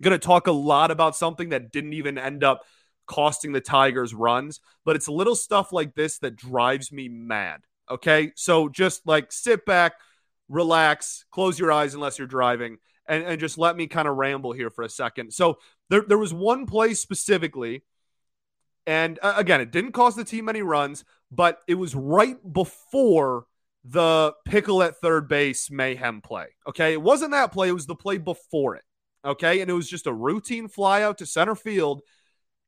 gonna 0.00 0.18
talk 0.18 0.46
a 0.46 0.52
lot 0.52 0.90
about 0.90 1.16
something 1.16 1.50
that 1.50 1.72
didn't 1.72 1.94
even 1.94 2.18
end 2.18 2.44
up 2.44 2.64
costing 3.06 3.52
the 3.52 3.60
Tigers 3.60 4.14
runs, 4.14 4.60
but 4.84 4.96
it's 4.96 5.08
little 5.08 5.36
stuff 5.36 5.72
like 5.72 5.94
this 5.94 6.18
that 6.18 6.36
drives 6.36 6.92
me 6.92 7.08
mad. 7.08 7.60
Okay, 7.90 8.32
so 8.34 8.68
just 8.68 9.06
like 9.06 9.30
sit 9.30 9.66
back, 9.66 9.94
relax, 10.48 11.24
close 11.30 11.58
your 11.58 11.72
eyes 11.72 11.94
unless 11.94 12.18
you're 12.18 12.26
driving 12.26 12.78
and, 13.06 13.24
and 13.24 13.40
just 13.40 13.58
let 13.58 13.76
me 13.76 13.86
kind 13.86 14.08
of 14.08 14.16
ramble 14.16 14.52
here 14.52 14.70
for 14.70 14.82
a 14.82 14.88
second. 14.88 15.32
So 15.32 15.58
there, 15.90 16.02
there 16.02 16.18
was 16.18 16.32
one 16.32 16.66
play 16.66 16.94
specifically, 16.94 17.82
and 18.86 19.18
uh, 19.22 19.34
again, 19.36 19.60
it 19.60 19.70
didn't 19.70 19.92
cost 19.92 20.16
the 20.16 20.24
team 20.24 20.48
any 20.48 20.62
runs, 20.62 21.04
but 21.30 21.60
it 21.66 21.74
was 21.74 21.94
right 21.94 22.36
before 22.52 23.46
the 23.84 24.32
pickle 24.46 24.82
at 24.82 24.96
third 24.96 25.28
base 25.28 25.70
mayhem 25.70 26.20
play. 26.22 26.46
Okay. 26.66 26.92
It 26.92 27.02
wasn't 27.02 27.32
that 27.32 27.52
play, 27.52 27.68
it 27.68 27.72
was 27.72 27.86
the 27.86 27.94
play 27.94 28.18
before 28.18 28.76
it. 28.76 28.84
Okay. 29.24 29.60
And 29.60 29.70
it 29.70 29.74
was 29.74 29.88
just 29.88 30.06
a 30.06 30.12
routine 30.12 30.68
fly 30.68 31.02
out 31.02 31.18
to 31.18 31.26
center 31.26 31.54
field, 31.54 32.02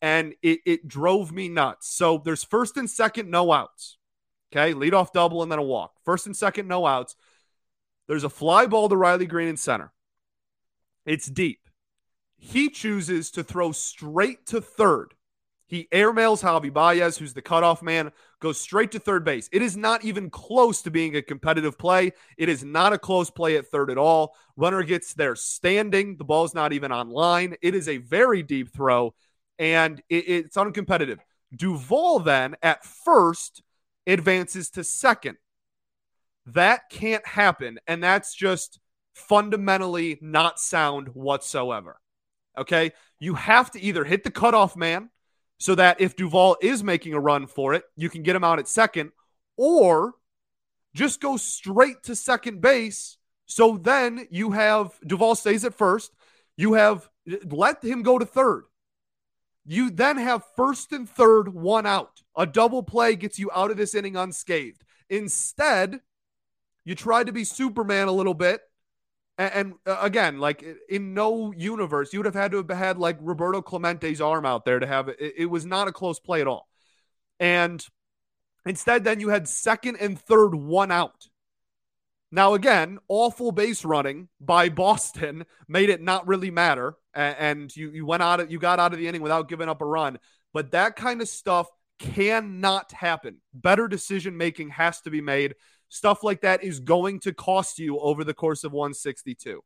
and 0.02 0.34
it, 0.42 0.60
it 0.66 0.88
drove 0.88 1.32
me 1.32 1.48
nuts. 1.48 1.88
So 1.88 2.20
there's 2.24 2.44
first 2.44 2.76
and 2.76 2.88
second, 2.88 3.30
no 3.30 3.52
outs. 3.52 3.98
Okay. 4.52 4.74
Lead 4.74 4.94
off 4.94 5.12
double 5.12 5.42
and 5.42 5.50
then 5.50 5.58
a 5.58 5.62
walk. 5.62 5.92
First 6.04 6.26
and 6.26 6.36
second, 6.36 6.68
no 6.68 6.86
outs. 6.86 7.16
There's 8.06 8.24
a 8.24 8.30
fly 8.30 8.66
ball 8.66 8.88
to 8.88 8.96
Riley 8.96 9.26
Greene 9.26 9.48
in 9.48 9.56
center. 9.56 9.92
It's 11.04 11.26
deep. 11.26 11.60
He 12.36 12.68
chooses 12.68 13.30
to 13.32 13.42
throw 13.42 13.72
straight 13.72 14.46
to 14.46 14.60
third. 14.60 15.14
He 15.68 15.88
airmails 15.92 16.42
Javi 16.42 16.72
Baez, 16.72 17.18
who's 17.18 17.34
the 17.34 17.42
cutoff 17.42 17.82
man, 17.82 18.12
goes 18.40 18.60
straight 18.60 18.92
to 18.92 19.00
third 19.00 19.24
base. 19.24 19.48
It 19.52 19.62
is 19.62 19.76
not 19.76 20.04
even 20.04 20.30
close 20.30 20.82
to 20.82 20.92
being 20.92 21.16
a 21.16 21.22
competitive 21.22 21.76
play. 21.76 22.12
It 22.38 22.48
is 22.48 22.62
not 22.62 22.92
a 22.92 22.98
close 22.98 23.30
play 23.30 23.56
at 23.56 23.66
third 23.66 23.90
at 23.90 23.98
all. 23.98 24.36
Runner 24.56 24.84
gets 24.84 25.14
there 25.14 25.34
standing. 25.34 26.18
The 26.18 26.24
ball's 26.24 26.54
not 26.54 26.72
even 26.72 26.92
on 26.92 27.10
line. 27.10 27.56
It 27.62 27.74
is 27.74 27.88
a 27.88 27.96
very 27.96 28.44
deep 28.44 28.72
throw, 28.72 29.14
and 29.58 30.02
it, 30.08 30.28
it's 30.28 30.56
uncompetitive. 30.56 31.18
Duvall 31.54 32.20
then 32.20 32.56
at 32.62 32.84
first 32.84 33.62
advances 34.06 34.70
to 34.70 34.84
second. 34.84 35.36
That 36.46 36.90
can't 36.90 37.26
happen. 37.26 37.78
And 37.86 38.02
that's 38.02 38.34
just 38.34 38.78
fundamentally 39.14 40.18
not 40.20 40.60
sound 40.60 41.08
whatsoever. 41.08 41.98
Okay. 42.58 42.92
You 43.18 43.34
have 43.34 43.70
to 43.72 43.80
either 43.80 44.04
hit 44.04 44.24
the 44.24 44.30
cutoff 44.30 44.76
man 44.76 45.10
so 45.58 45.74
that 45.74 46.00
if 46.00 46.16
Duvall 46.16 46.56
is 46.60 46.84
making 46.84 47.14
a 47.14 47.20
run 47.20 47.46
for 47.46 47.74
it, 47.74 47.84
you 47.96 48.10
can 48.10 48.22
get 48.22 48.36
him 48.36 48.44
out 48.44 48.58
at 48.58 48.68
second, 48.68 49.10
or 49.56 50.12
just 50.94 51.20
go 51.20 51.36
straight 51.36 52.02
to 52.04 52.14
second 52.14 52.60
base. 52.60 53.16
So 53.46 53.78
then 53.78 54.26
you 54.30 54.50
have 54.50 54.92
Duvall 55.06 55.34
stays 55.34 55.64
at 55.64 55.74
first. 55.74 56.12
You 56.56 56.74
have 56.74 57.08
let 57.50 57.82
him 57.82 58.02
go 58.02 58.18
to 58.18 58.26
third. 58.26 58.64
You 59.66 59.90
then 59.90 60.16
have 60.16 60.42
first 60.56 60.92
and 60.92 61.08
third, 61.08 61.52
one 61.52 61.86
out. 61.86 62.22
A 62.36 62.46
double 62.46 62.82
play 62.82 63.16
gets 63.16 63.38
you 63.38 63.50
out 63.54 63.70
of 63.70 63.76
this 63.76 63.94
inning 63.94 64.16
unscathed. 64.16 64.84
Instead, 65.10 66.00
you 66.84 66.94
tried 66.94 67.26
to 67.26 67.32
be 67.32 67.44
Superman 67.44 68.08
a 68.08 68.12
little 68.12 68.34
bit 68.34 68.60
and, 69.38 69.52
and 69.54 69.74
uh, 69.86 69.98
again, 70.00 70.38
like 70.38 70.64
in 70.88 71.14
no 71.14 71.52
universe, 71.52 72.12
you 72.12 72.18
would 72.18 72.26
have 72.26 72.34
had 72.34 72.52
to 72.52 72.58
have 72.58 72.70
had 72.70 72.98
like 72.98 73.18
Roberto 73.20 73.60
Clemente's 73.60 74.20
arm 74.20 74.46
out 74.46 74.64
there 74.64 74.78
to 74.78 74.86
have 74.86 75.08
it. 75.08 75.16
It 75.20 75.46
was 75.46 75.66
not 75.66 75.88
a 75.88 75.92
close 75.92 76.18
play 76.18 76.40
at 76.40 76.46
all. 76.46 76.68
And 77.38 77.84
instead, 78.64 79.04
then 79.04 79.20
you 79.20 79.28
had 79.28 79.48
second 79.48 79.96
and 79.96 80.18
third 80.18 80.54
one 80.54 80.90
out. 80.90 81.28
Now, 82.32 82.54
again, 82.54 82.98
awful 83.08 83.52
base 83.52 83.84
running 83.84 84.28
by 84.40 84.68
Boston 84.68 85.44
made 85.68 85.90
it 85.90 86.02
not 86.02 86.26
really 86.26 86.50
matter. 86.50 86.96
And 87.16 87.74
you, 87.74 87.90
you 87.90 88.06
went 88.06 88.22
out 88.22 88.40
of, 88.40 88.50
you 88.50 88.58
got 88.58 88.78
out 88.78 88.92
of 88.92 88.98
the 88.98 89.08
inning 89.08 89.22
without 89.22 89.48
giving 89.48 89.68
up 89.68 89.80
a 89.80 89.86
run. 89.86 90.18
But 90.52 90.72
that 90.72 90.96
kind 90.96 91.20
of 91.22 91.28
stuff 91.28 91.68
cannot 91.98 92.92
happen. 92.92 93.38
Better 93.54 93.88
decision 93.88 94.36
making 94.36 94.70
has 94.70 95.00
to 95.02 95.10
be 95.10 95.20
made. 95.20 95.54
Stuff 95.88 96.22
like 96.22 96.42
that 96.42 96.62
is 96.62 96.80
going 96.80 97.20
to 97.20 97.32
cost 97.32 97.78
you 97.78 97.98
over 97.98 98.24
the 98.24 98.34
course 98.34 98.64
of 98.64 98.72
162. 98.72 99.62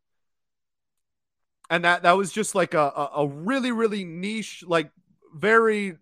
And 1.71 1.85
that 1.85 2.03
that 2.03 2.17
was 2.17 2.33
just 2.33 2.55
like 2.55 2.75
a, 2.75 3.09
a, 3.15 3.27
really, 3.27 3.71
really 3.71 4.05
niche, 4.05 4.65
like 4.67 4.91
very 5.35 5.97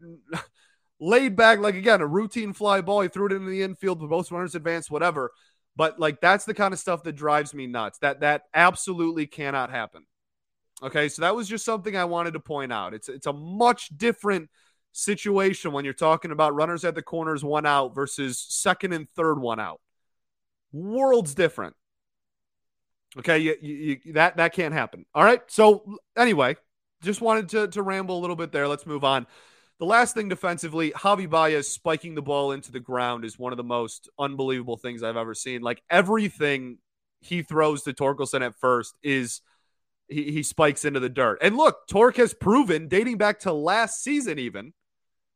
laid 1.00 1.37
back, 1.37 1.58
like 1.58 1.74
again, 1.74 2.00
a 2.00 2.06
routine 2.06 2.52
fly 2.52 2.80
ball. 2.80 3.02
He 3.02 3.08
threw 3.08 3.26
it 3.26 3.32
into 3.32 3.50
the 3.50 3.62
infield 3.62 4.00
with 4.00 4.11
both 4.11 4.32
runners 4.32 4.54
advance, 4.54 4.90
whatever. 4.90 5.30
But 5.76 6.00
like 6.00 6.20
that's 6.20 6.44
the 6.44 6.54
kind 6.54 6.74
of 6.74 6.80
stuff 6.80 7.04
that 7.04 7.12
drives 7.12 7.54
me 7.54 7.66
nuts. 7.66 7.98
That 7.98 8.20
that 8.20 8.44
absolutely 8.54 9.26
cannot 9.26 9.70
happen. 9.70 10.04
Okay, 10.82 11.08
so 11.08 11.22
that 11.22 11.34
was 11.34 11.48
just 11.48 11.64
something 11.64 11.96
I 11.96 12.04
wanted 12.04 12.34
to 12.34 12.40
point 12.40 12.72
out. 12.72 12.94
It's 12.94 13.08
it's 13.08 13.26
a 13.26 13.32
much 13.32 13.88
different 13.96 14.48
situation 14.92 15.72
when 15.72 15.84
you're 15.84 15.94
talking 15.94 16.30
about 16.30 16.54
runners 16.54 16.84
at 16.84 16.94
the 16.94 17.02
corners, 17.02 17.42
one 17.42 17.66
out 17.66 17.94
versus 17.94 18.44
second 18.48 18.92
and 18.92 19.08
third, 19.10 19.40
one 19.40 19.60
out 19.60 19.80
worlds 20.72 21.34
different. 21.34 21.74
Okay, 23.18 23.38
you, 23.38 23.56
you, 23.60 24.12
that 24.12 24.36
that 24.36 24.52
can't 24.52 24.74
happen. 24.74 25.06
All 25.14 25.24
right. 25.24 25.40
So 25.48 25.96
anyway, 26.16 26.56
just 27.02 27.20
wanted 27.20 27.48
to 27.50 27.68
to 27.68 27.82
ramble 27.82 28.18
a 28.18 28.20
little 28.20 28.36
bit 28.36 28.52
there. 28.52 28.68
Let's 28.68 28.86
move 28.86 29.04
on. 29.04 29.26
The 29.78 29.86
last 29.86 30.14
thing 30.14 30.28
defensively, 30.28 30.90
Javi 30.90 31.30
Baez 31.30 31.68
spiking 31.68 32.14
the 32.16 32.22
ball 32.22 32.50
into 32.52 32.72
the 32.72 32.80
ground 32.80 33.24
is 33.24 33.38
one 33.38 33.52
of 33.52 33.56
the 33.56 33.64
most 33.64 34.08
unbelievable 34.18 34.76
things 34.76 35.02
I've 35.02 35.16
ever 35.16 35.34
seen. 35.34 35.62
Like 35.62 35.82
everything 35.88 36.78
he 37.20 37.42
throws 37.42 37.84
to 37.84 37.92
Torkelson 37.92 38.44
at 38.44 38.56
first 38.56 38.96
is 39.02 39.40
he, 40.08 40.32
he 40.32 40.42
spikes 40.42 40.84
into 40.84 41.00
the 41.00 41.08
dirt. 41.08 41.38
And 41.42 41.56
look, 41.56 41.86
Tork 41.88 42.16
has 42.16 42.34
proven, 42.34 42.88
dating 42.88 43.18
back 43.18 43.40
to 43.40 43.52
last 43.52 44.02
season, 44.02 44.38
even 44.38 44.72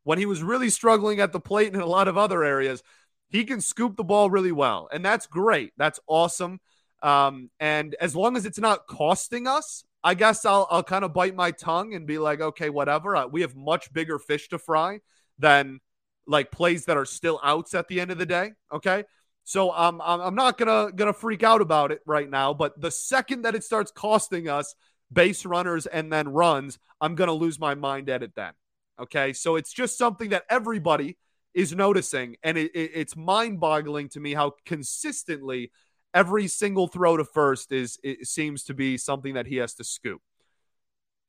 when 0.04 0.18
he 0.18 0.26
was 0.26 0.42
really 0.42 0.70
struggling 0.70 1.20
at 1.20 1.32
the 1.32 1.40
plate 1.40 1.68
and 1.68 1.76
in 1.76 1.82
a 1.82 1.86
lot 1.86 2.08
of 2.08 2.18
other 2.18 2.42
areas, 2.42 2.82
he 3.28 3.44
can 3.44 3.60
scoop 3.60 3.96
the 3.96 4.04
ball 4.04 4.30
really 4.30 4.52
well, 4.52 4.88
and 4.92 5.04
that's 5.04 5.26
great. 5.26 5.72
That's 5.76 6.00
awesome. 6.06 6.60
Um, 7.02 7.50
and 7.58 7.96
as 8.00 8.14
long 8.14 8.36
as 8.36 8.44
it's 8.46 8.58
not 8.58 8.86
costing 8.86 9.46
us, 9.46 9.84
I 10.04 10.14
guess 10.14 10.44
I'll 10.44 10.66
I'll 10.70 10.82
kind 10.82 11.04
of 11.04 11.14
bite 11.14 11.34
my 11.34 11.50
tongue 11.50 11.94
and 11.94 12.06
be 12.06 12.18
like, 12.18 12.40
okay, 12.40 12.70
whatever. 12.70 13.16
Uh, 13.16 13.26
we 13.26 13.40
have 13.40 13.54
much 13.56 13.92
bigger 13.92 14.18
fish 14.18 14.48
to 14.48 14.58
fry 14.58 15.00
than 15.38 15.80
like 16.26 16.50
plays 16.50 16.84
that 16.86 16.96
are 16.96 17.04
still 17.04 17.40
outs 17.42 17.74
at 17.74 17.88
the 17.88 18.00
end 18.00 18.10
of 18.10 18.18
the 18.18 18.26
day. 18.26 18.52
Okay. 18.72 19.04
So 19.44 19.72
um, 19.72 20.00
I'm 20.04 20.34
not 20.34 20.56
gonna 20.58 20.92
gonna 20.92 21.12
freak 21.12 21.42
out 21.42 21.60
about 21.60 21.90
it 21.92 22.00
right 22.06 22.28
now, 22.28 22.54
but 22.54 22.80
the 22.80 22.90
second 22.90 23.42
that 23.42 23.54
it 23.54 23.64
starts 23.64 23.90
costing 23.90 24.48
us 24.48 24.74
base 25.12 25.44
runners 25.44 25.86
and 25.86 26.12
then 26.12 26.28
runs, 26.28 26.78
I'm 27.00 27.14
gonna 27.14 27.32
lose 27.32 27.58
my 27.58 27.74
mind 27.74 28.08
at 28.08 28.22
it 28.22 28.32
then. 28.34 28.52
Okay, 29.00 29.32
so 29.32 29.56
it's 29.56 29.72
just 29.72 29.98
something 29.98 30.30
that 30.30 30.44
everybody 30.48 31.18
is 31.54 31.74
noticing, 31.74 32.36
and 32.42 32.56
it, 32.56 32.70
it, 32.74 32.92
it's 32.94 33.16
mind-boggling 33.16 34.08
to 34.10 34.20
me 34.20 34.32
how 34.32 34.52
consistently 34.64 35.70
every 36.14 36.46
single 36.46 36.86
throw 36.86 37.16
to 37.16 37.24
first 37.24 37.72
is 37.72 37.98
it 38.02 38.26
seems 38.26 38.64
to 38.64 38.74
be 38.74 38.96
something 38.96 39.34
that 39.34 39.46
he 39.46 39.56
has 39.56 39.74
to 39.74 39.84
scoop. 39.84 40.20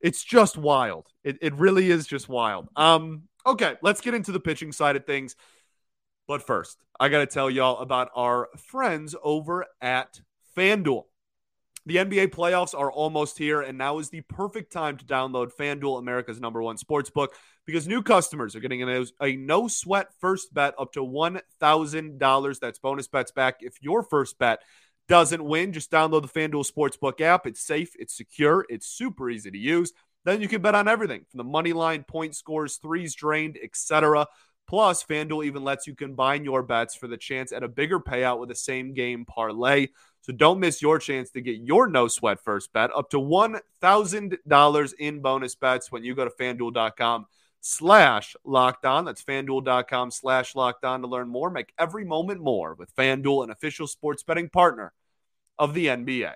It's 0.01 0.23
just 0.23 0.57
wild. 0.57 1.07
It, 1.23 1.37
it 1.41 1.55
really 1.55 1.89
is 1.89 2.05
just 2.05 2.29
wild. 2.29 2.67
Um, 2.75 3.23
okay, 3.45 3.75
let's 3.81 4.01
get 4.01 4.13
into 4.13 4.33
the 4.33 4.39
pitching 4.39 4.71
side 4.71 4.97
of 4.97 5.05
things. 5.05 5.35
But 6.27 6.45
first, 6.45 6.77
I 6.99 7.09
got 7.09 7.19
to 7.19 7.25
tell 7.25 7.49
y'all 7.49 7.79
about 7.79 8.09
our 8.15 8.49
friends 8.57 9.15
over 9.23 9.65
at 9.81 10.21
FanDuel. 10.55 11.03
The 11.85 11.97
NBA 11.97 12.27
playoffs 12.27 12.73
are 12.77 12.89
almost 12.89 13.37
here, 13.37 13.59
and 13.59 13.77
now 13.77 13.99
is 13.99 14.09
the 14.09 14.21
perfect 14.21 14.71
time 14.71 14.95
to 14.97 15.05
download 15.05 15.51
FanDuel, 15.53 15.99
America's 15.99 16.39
number 16.39 16.63
one 16.63 16.77
sports 16.77 17.09
book, 17.09 17.35
because 17.65 17.89
new 17.89 18.01
customers 18.01 18.55
are 18.55 18.61
getting 18.61 18.83
a, 18.83 19.05
a 19.21 19.35
no 19.35 19.67
sweat 19.67 20.07
first 20.21 20.53
bet 20.53 20.75
up 20.79 20.93
to 20.93 21.01
$1,000. 21.01 22.59
That's 22.59 22.79
bonus 22.79 23.07
bets 23.09 23.31
back 23.31 23.57
if 23.59 23.81
your 23.81 24.01
first 24.01 24.39
bet 24.39 24.61
doesn't 25.09 25.43
win. 25.43 25.73
Just 25.73 25.91
download 25.91 26.21
the 26.21 26.39
FanDuel 26.39 26.71
Sportsbook 26.71 27.19
app. 27.19 27.45
It's 27.45 27.61
safe, 27.61 27.91
it's 27.99 28.15
secure, 28.15 28.65
it's 28.69 28.87
super 28.87 29.29
easy 29.29 29.51
to 29.51 29.57
use. 29.57 29.91
Then 30.23 30.39
you 30.39 30.47
can 30.47 30.61
bet 30.61 30.75
on 30.75 30.87
everything 30.87 31.25
from 31.29 31.39
the 31.39 31.43
money 31.43 31.73
line, 31.73 32.03
point 32.03 32.33
scores, 32.33 32.77
threes 32.77 33.13
drained, 33.13 33.57
etc. 33.61 34.27
Plus, 34.67 35.03
FanDuel 35.03 35.45
even 35.45 35.63
lets 35.63 35.87
you 35.87 35.95
combine 35.95 36.43
your 36.45 36.63
bets 36.63 36.95
for 36.95 37.07
the 37.07 37.17
chance 37.17 37.51
at 37.51 37.63
a 37.63 37.67
bigger 37.67 37.99
payout 37.99 38.39
with 38.39 38.49
a 38.51 38.55
same 38.55 38.93
game 38.93 39.25
parlay. 39.25 39.87
So 40.21 40.31
don't 40.31 40.59
miss 40.59 40.81
your 40.81 40.99
chance 40.99 41.31
to 41.31 41.41
get 41.41 41.57
your 41.57 41.87
no 41.87 42.07
sweat 42.07 42.39
first 42.39 42.71
bet 42.71 42.89
up 42.95 43.09
to 43.09 43.17
$1,000 43.17 44.93
in 44.99 45.19
bonus 45.21 45.55
bets 45.55 45.91
when 45.91 46.03
you 46.03 46.15
go 46.15 46.23
to 46.23 46.31
fanduel.com 46.31 47.25
slash 47.59 48.35
locked 48.45 48.85
on. 48.85 49.05
That's 49.05 49.23
fanduel.com 49.23 50.11
slash 50.11 50.55
locked 50.55 50.85
on 50.85 51.01
to 51.01 51.07
learn 51.07 51.27
more. 51.27 51.49
Make 51.49 51.73
every 51.77 52.05
moment 52.05 52.41
more 52.41 52.73
with 52.75 52.95
FanDuel, 52.95 53.43
an 53.43 53.49
official 53.49 53.85
sports 53.85 54.23
betting 54.23 54.49
partner 54.49 54.93
of 55.59 55.73
the 55.73 55.87
NBA. 55.87 56.33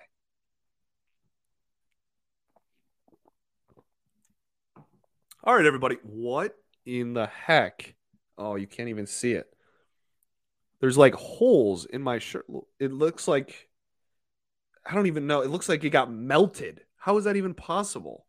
All 5.43 5.55
right, 5.55 5.65
everybody. 5.65 5.97
What 6.03 6.55
in 6.85 7.13
the 7.13 7.27
heck 7.27 7.95
Oh, 8.37 8.55
you 8.55 8.67
can't 8.67 8.89
even 8.89 9.07
see 9.07 9.33
it. 9.33 9.47
There's 10.79 10.97
like 10.97 11.15
holes 11.15 11.85
in 11.85 12.01
my 12.01 12.19
shirt. 12.19 12.45
It 12.79 12.91
looks 12.91 13.27
like 13.27 13.69
I 14.85 14.93
don't 14.93 15.07
even 15.07 15.27
know. 15.27 15.41
It 15.41 15.49
looks 15.49 15.67
like 15.67 15.83
it 15.83 15.89
got 15.89 16.11
melted. 16.11 16.81
How 16.97 17.17
is 17.17 17.25
that 17.25 17.35
even 17.35 17.53
possible? 17.53 18.27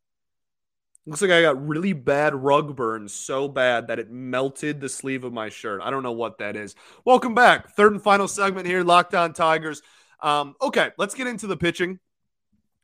looks 1.08 1.22
like 1.22 1.30
I 1.30 1.42
got 1.42 1.66
really 1.66 1.94
bad 1.94 2.34
rug 2.34 2.76
burn 2.76 3.08
so 3.08 3.48
bad 3.48 3.86
that 3.86 3.98
it 3.98 4.10
melted 4.10 4.80
the 4.80 4.88
sleeve 4.88 5.24
of 5.24 5.32
my 5.32 5.48
shirt. 5.48 5.80
I 5.82 5.90
don't 5.90 6.02
know 6.02 6.12
what 6.12 6.38
that 6.38 6.54
is. 6.54 6.74
Welcome 7.04 7.34
back. 7.34 7.70
Third 7.70 7.92
and 7.92 8.02
final 8.02 8.28
segment 8.28 8.66
here, 8.66 8.84
Locked 8.84 9.14
On 9.14 9.32
Tigers. 9.32 9.80
Um, 10.20 10.54
okay, 10.60 10.90
let's 10.98 11.14
get 11.14 11.26
into 11.26 11.46
the 11.46 11.56
pitching 11.56 11.98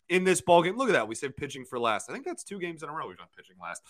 in 0.09 0.25
this 0.25 0.41
ball 0.41 0.63
game. 0.63 0.77
Look 0.77 0.89
at 0.89 0.93
that. 0.93 1.09
We 1.09 1.15
saved 1.15 1.37
pitching 1.37 1.65
for 1.65 1.79
last. 1.79 2.09
I 2.09 2.13
think 2.13 2.25
that's 2.25 2.45
two 2.45 2.59
games 2.59 2.83
in 2.83 2.89
a 2.89 2.93
row 2.93 3.07
we've 3.09 3.19
done 3.19 3.27
pitching 3.37 3.57
last. 3.61 3.83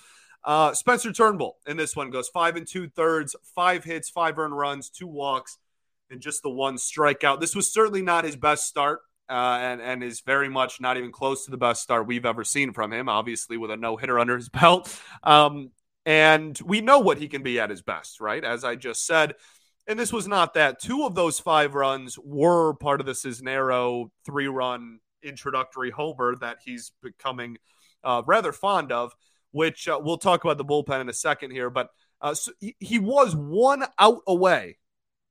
Uh, 0.44 0.74
Spencer 0.74 1.12
Turnbull 1.12 1.56
in 1.66 1.76
this 1.76 1.96
one 1.96 2.10
goes 2.10 2.28
five 2.28 2.56
and 2.56 2.66
two 2.66 2.88
thirds, 2.88 3.34
five 3.54 3.84
hits, 3.84 4.10
five 4.10 4.38
earned 4.38 4.56
runs, 4.56 4.90
two 4.90 5.06
walks, 5.06 5.58
and 6.10 6.20
just 6.20 6.42
the 6.42 6.50
one 6.50 6.76
strikeout. 6.76 7.40
This 7.40 7.56
was 7.56 7.72
certainly 7.72 8.02
not 8.02 8.24
his 8.24 8.36
best 8.36 8.66
start, 8.66 9.00
uh, 9.30 9.58
and 9.60 9.80
and 9.80 10.02
is 10.02 10.20
very 10.20 10.50
much 10.50 10.80
not 10.80 10.98
even 10.98 11.12
close 11.12 11.46
to 11.46 11.50
the 11.50 11.56
best 11.56 11.82
start 11.82 12.06
we've 12.06 12.26
ever 12.26 12.44
seen 12.44 12.72
from 12.72 12.92
him. 12.92 13.08
Obviously, 13.08 13.56
with 13.56 13.70
a 13.70 13.76
no 13.76 13.96
hitter 13.96 14.18
under 14.18 14.36
his 14.36 14.48
belt, 14.50 15.00
um, 15.22 15.70
and 16.04 16.58
we 16.64 16.82
know 16.82 16.98
what 16.98 17.18
he 17.18 17.28
can 17.28 17.42
be 17.42 17.58
at 17.58 17.70
his 17.70 17.80
best, 17.80 18.20
right? 18.20 18.44
As 18.44 18.64
I 18.64 18.76
just 18.76 19.06
said. 19.06 19.34
And 19.86 19.98
this 19.98 20.14
was 20.14 20.26
not 20.26 20.54
that. 20.54 20.80
Two 20.80 21.04
of 21.04 21.14
those 21.14 21.38
five 21.38 21.74
runs 21.74 22.18
were 22.18 22.72
part 22.72 23.00
of 23.00 23.06
the 23.06 23.12
Cisnero 23.12 24.08
three 24.24 24.48
run 24.48 25.00
introductory 25.22 25.90
homer 25.90 26.34
that 26.36 26.58
he's 26.64 26.92
becoming 27.02 27.58
uh, 28.02 28.22
rather 28.26 28.50
fond 28.50 28.92
of 28.92 29.12
which 29.54 29.86
uh, 29.86 30.00
we'll 30.02 30.18
talk 30.18 30.42
about 30.42 30.58
the 30.58 30.64
bullpen 30.64 31.00
in 31.00 31.08
a 31.08 31.12
second 31.12 31.52
here. 31.52 31.70
But 31.70 31.90
uh, 32.20 32.34
so 32.34 32.50
he, 32.58 32.74
he, 32.80 32.98
was 32.98 33.36
one 33.36 33.84
out 34.00 34.22
away, 34.26 34.78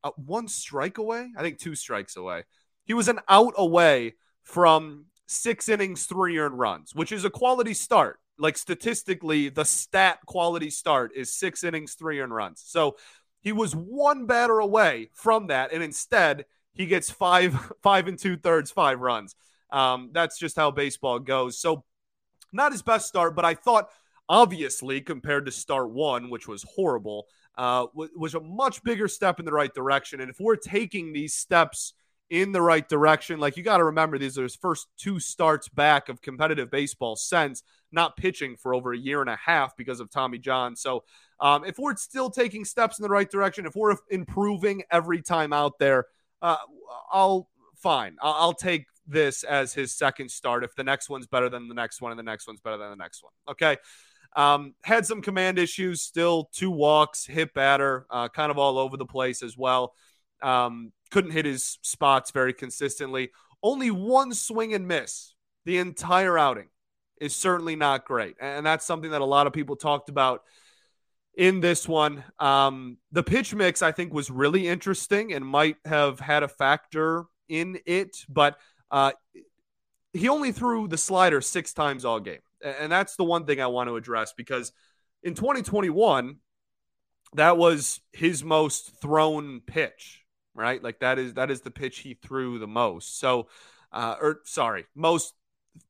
uh, 0.01 0.11
one 0.15 0.47
strike 0.47 0.97
away. 0.97 1.29
I 1.37 1.41
think 1.41 1.59
two 1.59 1.75
strikes 1.75 2.15
away. 2.15 2.45
He 2.85 2.93
was 2.93 3.09
an 3.09 3.19
out 3.27 3.53
away 3.57 4.13
from 4.41 5.07
six 5.27 5.67
innings, 5.67 6.05
three 6.05 6.37
earned 6.37 6.57
runs, 6.57 6.95
which 6.95 7.11
is 7.11 7.25
a 7.25 7.29
quality 7.29 7.73
start. 7.73 8.17
Like 8.39 8.57
statistically, 8.57 9.49
the 9.49 9.65
stat 9.65 10.19
quality 10.25 10.69
start 10.69 11.11
is 11.13 11.33
six 11.33 11.65
innings, 11.65 11.95
three 11.95 12.21
earned 12.21 12.33
runs. 12.33 12.63
So 12.65 12.95
he 13.41 13.51
was 13.51 13.75
one 13.75 14.25
batter 14.25 14.59
away 14.59 15.09
from 15.13 15.47
that, 15.47 15.73
and 15.73 15.83
instead 15.83 16.45
he 16.73 16.85
gets 16.85 17.11
five, 17.11 17.73
five 17.83 18.07
and 18.07 18.17
two 18.17 18.37
thirds, 18.37 18.71
five 18.71 19.01
runs. 19.01 19.35
Um, 19.69 20.11
that's 20.13 20.39
just 20.39 20.55
how 20.55 20.71
baseball 20.71 21.19
goes. 21.19 21.59
So 21.59 21.83
not 22.53 22.71
his 22.71 22.83
best 22.83 23.07
start, 23.07 23.35
but 23.35 23.43
I 23.43 23.55
thought 23.55 23.89
obviously 24.29 25.01
compared 25.01 25.45
to 25.45 25.51
start 25.51 25.89
one, 25.91 26.29
which 26.29 26.47
was 26.47 26.63
horrible, 26.63 27.27
uh, 27.57 27.85
was 27.93 28.35
a 28.35 28.39
much 28.39 28.83
bigger 28.83 29.07
step 29.07 29.39
in 29.39 29.45
the 29.45 29.51
right 29.51 29.73
direction. 29.73 30.21
And 30.21 30.29
if 30.29 30.39
we're 30.39 30.55
taking 30.55 31.13
these 31.13 31.35
steps 31.35 31.93
in 32.29 32.51
the 32.51 32.61
right 32.61 32.87
direction, 32.87 33.39
like 33.39 33.57
you 33.57 33.63
got 33.63 33.77
to 33.77 33.83
remember, 33.83 34.17
these 34.17 34.37
are 34.37 34.43
his 34.43 34.55
first 34.55 34.87
two 34.97 35.19
starts 35.19 35.69
back 35.69 36.09
of 36.09 36.21
competitive 36.21 36.71
baseball 36.71 37.15
since 37.15 37.61
not 37.91 38.17
pitching 38.17 38.55
for 38.55 38.73
over 38.73 38.91
a 38.91 38.97
year 38.97 39.21
and 39.21 39.29
a 39.29 39.35
half 39.35 39.77
because 39.77 39.99
of 39.99 40.09
Tommy 40.09 40.39
John. 40.39 40.75
So 40.75 41.03
um, 41.39 41.63
if 41.63 41.77
we're 41.77 41.95
still 41.95 42.29
taking 42.29 42.65
steps 42.65 42.97
in 42.97 43.03
the 43.03 43.09
right 43.09 43.29
direction, 43.29 43.65
if 43.65 43.75
we're 43.75 43.95
improving 44.09 44.83
every 44.89 45.21
time 45.21 45.53
out 45.53 45.77
there, 45.77 46.05
uh, 46.41 46.57
I'll 47.11 47.49
fine. 47.75 48.15
I'll, 48.21 48.33
I'll 48.33 48.53
take 48.53 48.85
this 49.05 49.43
as 49.43 49.73
his 49.73 49.93
second 49.93 50.31
start 50.31 50.63
if 50.63 50.73
the 50.75 50.83
next 50.83 51.09
one's 51.09 51.27
better 51.27 51.49
than 51.49 51.67
the 51.67 51.75
next 51.75 52.01
one 52.01 52.11
and 52.11 52.17
the 52.17 52.23
next 52.23 52.47
one's 52.47 52.61
better 52.61 52.77
than 52.77 52.89
the 52.89 52.95
next 52.95 53.21
one. 53.21 53.33
Okay. 53.49 53.77
Um, 54.35 54.73
had 54.83 55.05
some 55.05 55.21
command 55.21 55.59
issues, 55.59 56.01
still 56.01 56.49
two 56.53 56.71
walks, 56.71 57.25
hit 57.25 57.53
batter, 57.53 58.05
uh, 58.09 58.29
kind 58.29 58.51
of 58.51 58.57
all 58.57 58.77
over 58.77 58.97
the 58.97 59.05
place 59.05 59.43
as 59.43 59.57
well. 59.57 59.93
Um, 60.41 60.91
couldn't 61.11 61.31
hit 61.31 61.45
his 61.45 61.77
spots 61.81 62.31
very 62.31 62.53
consistently. 62.53 63.31
Only 63.61 63.91
one 63.91 64.33
swing 64.33 64.73
and 64.73 64.87
miss 64.87 65.35
the 65.65 65.77
entire 65.77 66.37
outing 66.37 66.69
is 67.21 67.35
certainly 67.35 67.75
not 67.75 68.05
great. 68.05 68.35
And 68.41 68.65
that's 68.65 68.85
something 68.85 69.11
that 69.11 69.21
a 69.21 69.25
lot 69.25 69.47
of 69.47 69.53
people 69.53 69.75
talked 69.75 70.09
about 70.09 70.41
in 71.35 71.61
this 71.61 71.87
one. 71.87 72.23
Um, 72.39 72.97
the 73.11 73.23
pitch 73.23 73.53
mix, 73.53 73.81
I 73.81 73.91
think, 73.91 74.13
was 74.13 74.29
really 74.29 74.67
interesting 74.67 75.33
and 75.33 75.45
might 75.45 75.77
have 75.85 76.19
had 76.19 76.43
a 76.43 76.47
factor 76.47 77.25
in 77.47 77.79
it, 77.85 78.17
but 78.27 78.57
uh, 78.91 79.11
he 80.13 80.29
only 80.29 80.51
threw 80.51 80.87
the 80.87 80.97
slider 80.97 81.41
six 81.41 81.73
times 81.73 82.05
all 82.05 82.19
game. 82.19 82.39
And 82.63 82.91
that's 82.91 83.15
the 83.15 83.23
one 83.23 83.45
thing 83.45 83.61
I 83.61 83.67
want 83.67 83.89
to 83.89 83.95
address 83.95 84.33
because 84.35 84.71
in 85.21 85.35
2021, 85.35 86.37
that 87.35 87.57
was 87.57 87.99
his 88.11 88.43
most 88.43 89.01
thrown 89.01 89.61
pitch, 89.61 90.23
right? 90.53 90.81
Like 90.83 90.99
that 90.99 91.19
is 91.19 91.33
that 91.33 91.51
is 91.51 91.61
the 91.61 91.71
pitch 91.71 91.99
he 91.99 92.13
threw 92.13 92.59
the 92.59 92.67
most. 92.67 93.19
So, 93.19 93.47
uh, 93.91 94.15
or 94.21 94.41
sorry, 94.45 94.85
most 94.95 95.33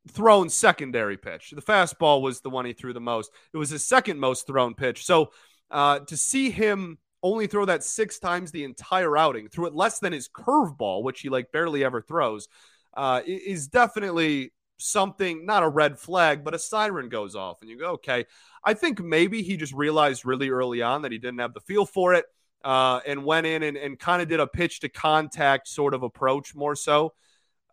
thrown 0.09 0.49
secondary 0.49 1.17
pitch. 1.17 1.51
The 1.55 1.61
fastball 1.61 2.21
was 2.21 2.41
the 2.41 2.49
one 2.49 2.65
he 2.65 2.73
threw 2.73 2.93
the 2.93 3.01
most. 3.01 3.31
It 3.53 3.57
was 3.57 3.69
his 3.69 3.85
second 3.85 4.19
most 4.19 4.47
thrown 4.47 4.73
pitch. 4.73 5.05
So, 5.05 5.31
uh, 5.69 5.99
to 5.99 6.17
see 6.17 6.49
him 6.49 6.97
only 7.21 7.47
throw 7.47 7.65
that 7.65 7.83
six 7.83 8.19
times 8.19 8.51
the 8.51 8.63
entire 8.63 9.17
outing, 9.17 9.47
threw 9.47 9.65
it 9.65 9.73
less 9.73 9.99
than 9.99 10.13
his 10.13 10.29
curveball, 10.29 11.03
which 11.03 11.21
he 11.21 11.29
like 11.29 11.51
barely 11.51 11.83
ever 11.83 12.01
throws, 12.01 12.47
uh, 12.95 13.21
is 13.25 13.67
definitely 13.67 14.51
something, 14.77 15.45
not 15.45 15.63
a 15.63 15.69
red 15.69 15.97
flag, 15.97 16.43
but 16.43 16.53
a 16.53 16.59
siren 16.59 17.09
goes 17.09 17.35
off. 17.35 17.61
And 17.61 17.69
you 17.69 17.77
go, 17.77 17.91
okay, 17.91 18.25
I 18.63 18.73
think 18.73 19.01
maybe 19.01 19.41
he 19.41 19.57
just 19.57 19.73
realized 19.73 20.25
really 20.25 20.49
early 20.49 20.81
on 20.81 21.03
that 21.03 21.11
he 21.11 21.17
didn't 21.17 21.39
have 21.39 21.53
the 21.53 21.61
feel 21.61 21.85
for 21.85 22.13
it 22.13 22.25
uh, 22.63 22.99
and 23.05 23.23
went 23.23 23.45
in 23.45 23.63
and, 23.63 23.77
and 23.77 23.99
kind 23.99 24.21
of 24.21 24.27
did 24.27 24.39
a 24.39 24.47
pitch 24.47 24.79
to 24.81 24.89
contact 24.89 25.67
sort 25.67 25.93
of 25.93 26.03
approach 26.03 26.55
more 26.55 26.75
so. 26.75 27.13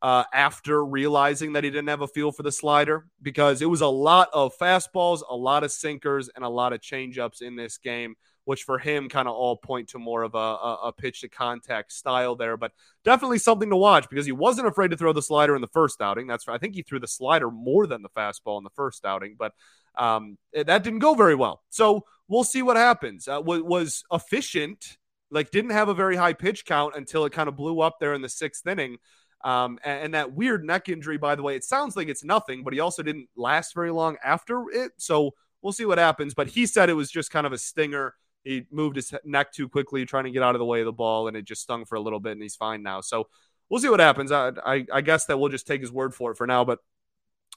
Uh, 0.02 0.24
after 0.32 0.82
realizing 0.82 1.52
that 1.52 1.62
he 1.62 1.68
didn't 1.68 1.88
have 1.88 2.00
a 2.00 2.08
feel 2.08 2.32
for 2.32 2.42
the 2.42 2.50
slider 2.50 3.04
because 3.20 3.60
it 3.60 3.66
was 3.66 3.82
a 3.82 3.86
lot 3.86 4.30
of 4.32 4.56
fastballs, 4.56 5.20
a 5.28 5.36
lot 5.36 5.62
of 5.62 5.70
sinkers, 5.70 6.30
and 6.34 6.42
a 6.42 6.48
lot 6.48 6.72
of 6.72 6.80
changeups 6.80 7.42
in 7.42 7.54
this 7.54 7.76
game 7.76 8.14
which 8.44 8.64
for 8.64 8.78
him 8.78 9.08
kind 9.08 9.28
of 9.28 9.34
all 9.34 9.56
point 9.56 9.90
to 9.90 9.98
more 9.98 10.22
of 10.22 10.34
a, 10.34 10.38
a, 10.38 10.92
pitch 10.96 11.20
to 11.20 11.28
contact 11.28 11.92
style 11.92 12.34
there. 12.34 12.56
But 12.56 12.72
definitely 13.04 13.38
something 13.38 13.70
to 13.70 13.76
watch 13.76 14.08
because 14.08 14.26
he 14.26 14.32
wasn't 14.32 14.66
afraid 14.66 14.90
to 14.90 14.96
throw 14.96 15.12
the 15.12 15.22
slider 15.22 15.54
in 15.54 15.60
the 15.60 15.68
first 15.68 16.00
outing. 16.00 16.26
That's 16.26 16.48
I 16.48 16.58
think 16.58 16.74
he 16.74 16.82
threw 16.82 16.98
the 16.98 17.08
slider 17.08 17.50
more 17.50 17.86
than 17.86 18.02
the 18.02 18.08
fastball 18.08 18.58
in 18.58 18.64
the 18.64 18.70
first 18.70 19.04
outing, 19.04 19.36
but 19.38 19.52
um, 19.96 20.38
that 20.52 20.82
didn't 20.82 21.00
go 21.00 21.14
very 21.14 21.34
well. 21.34 21.62
So 21.70 22.04
we'll 22.28 22.44
see 22.44 22.62
what 22.62 22.76
happens. 22.76 23.28
Uh, 23.28 23.42
was, 23.44 23.62
was 23.62 24.04
efficient, 24.12 24.96
like 25.30 25.50
didn't 25.50 25.72
have 25.72 25.88
a 25.88 25.94
very 25.94 26.16
high 26.16 26.32
pitch 26.32 26.64
count 26.64 26.94
until 26.96 27.24
it 27.24 27.32
kind 27.32 27.48
of 27.48 27.56
blew 27.56 27.80
up 27.80 27.98
there 28.00 28.14
in 28.14 28.22
the 28.22 28.28
sixth 28.28 28.66
inning. 28.66 28.98
Um, 29.42 29.78
and, 29.84 30.04
and, 30.04 30.14
that 30.14 30.34
weird 30.34 30.64
neck 30.64 30.90
injury, 30.90 31.16
by 31.16 31.34
the 31.34 31.42
way, 31.42 31.56
it 31.56 31.64
sounds 31.64 31.96
like 31.96 32.08
it's 32.08 32.22
nothing, 32.22 32.62
but 32.62 32.74
he 32.74 32.80
also 32.80 33.02
didn't 33.02 33.28
last 33.34 33.74
very 33.74 33.90
long 33.90 34.18
after 34.22 34.64
it. 34.70 34.92
So 34.98 35.32
we'll 35.62 35.72
see 35.72 35.86
what 35.86 35.96
happens. 35.96 36.34
But 36.34 36.48
he 36.48 36.66
said 36.66 36.90
it 36.90 36.94
was 36.94 37.10
just 37.10 37.30
kind 37.30 37.46
of 37.46 37.52
a 37.52 37.58
stinger. 37.58 38.14
He 38.44 38.66
moved 38.70 38.96
his 38.96 39.12
neck 39.24 39.52
too 39.52 39.68
quickly, 39.68 40.06
trying 40.06 40.24
to 40.24 40.30
get 40.30 40.42
out 40.42 40.54
of 40.54 40.58
the 40.58 40.64
way 40.64 40.80
of 40.80 40.86
the 40.86 40.92
ball, 40.92 41.28
and 41.28 41.36
it 41.36 41.44
just 41.44 41.62
stung 41.62 41.84
for 41.84 41.96
a 41.96 42.00
little 42.00 42.20
bit, 42.20 42.32
and 42.32 42.42
he's 42.42 42.56
fine 42.56 42.82
now. 42.82 43.00
So 43.00 43.28
we'll 43.68 43.80
see 43.80 43.88
what 43.88 44.00
happens. 44.00 44.32
I, 44.32 44.52
I, 44.64 44.86
I 44.92 45.00
guess 45.00 45.26
that 45.26 45.38
we'll 45.38 45.50
just 45.50 45.66
take 45.66 45.80
his 45.80 45.92
word 45.92 46.14
for 46.14 46.32
it 46.32 46.36
for 46.36 46.46
now, 46.46 46.64
but 46.64 46.78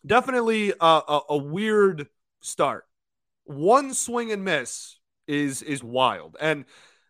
definitely 0.06 0.72
a, 0.72 0.86
a, 0.86 1.22
a 1.30 1.38
weird 1.38 2.08
start. 2.42 2.86
One 3.46 3.94
swing 3.94 4.32
and 4.32 4.44
miss 4.44 4.98
is 5.28 5.62
is 5.62 5.84
wild, 5.84 6.38
and 6.40 6.66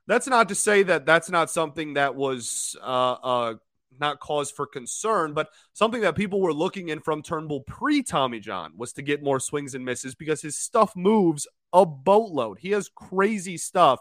that's 0.08 0.28
not 0.28 0.50
to 0.50 0.56
say 0.56 0.84
that 0.84 1.06
that's 1.06 1.30
not 1.30 1.50
something 1.50 1.94
that 1.94 2.16
was 2.16 2.76
uh, 2.82 3.14
uh, 3.24 3.54
not 3.99 4.19
cause 4.19 4.51
for 4.51 4.65
concern, 4.65 5.34
but 5.34 5.49
something 5.73 6.01
that 6.01 6.15
people 6.15 6.41
were 6.41 6.53
looking 6.53 6.89
in 6.89 6.99
from 6.99 7.21
Turnbull 7.21 7.62
pre 7.62 8.03
Tommy 8.03 8.39
John 8.39 8.73
was 8.77 8.93
to 8.93 9.01
get 9.01 9.23
more 9.23 9.39
swings 9.39 9.75
and 9.75 9.86
misses 9.86 10.15
because 10.15 10.41
his 10.41 10.58
stuff 10.58 10.95
moves 10.95 11.47
a 11.71 11.86
boatload. 11.86 12.60
He 12.60 12.71
has 12.71 12.89
crazy 12.89 13.58
stuff. 13.58 13.99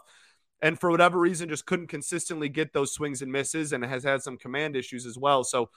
And 0.61 0.79
for 0.79 0.89
whatever 0.91 1.19
reason, 1.19 1.49
just 1.49 1.65
couldn't 1.65 1.87
consistently 1.87 2.47
get 2.47 2.71
those 2.71 2.93
swings 2.93 3.21
and 3.21 3.31
misses 3.31 3.73
and 3.73 3.83
has 3.83 4.03
had 4.03 4.23
some 4.23 4.37
command 4.37 4.77
issues 4.77 5.05
as 5.05 5.17
well. 5.17 5.43
So 5.43 5.69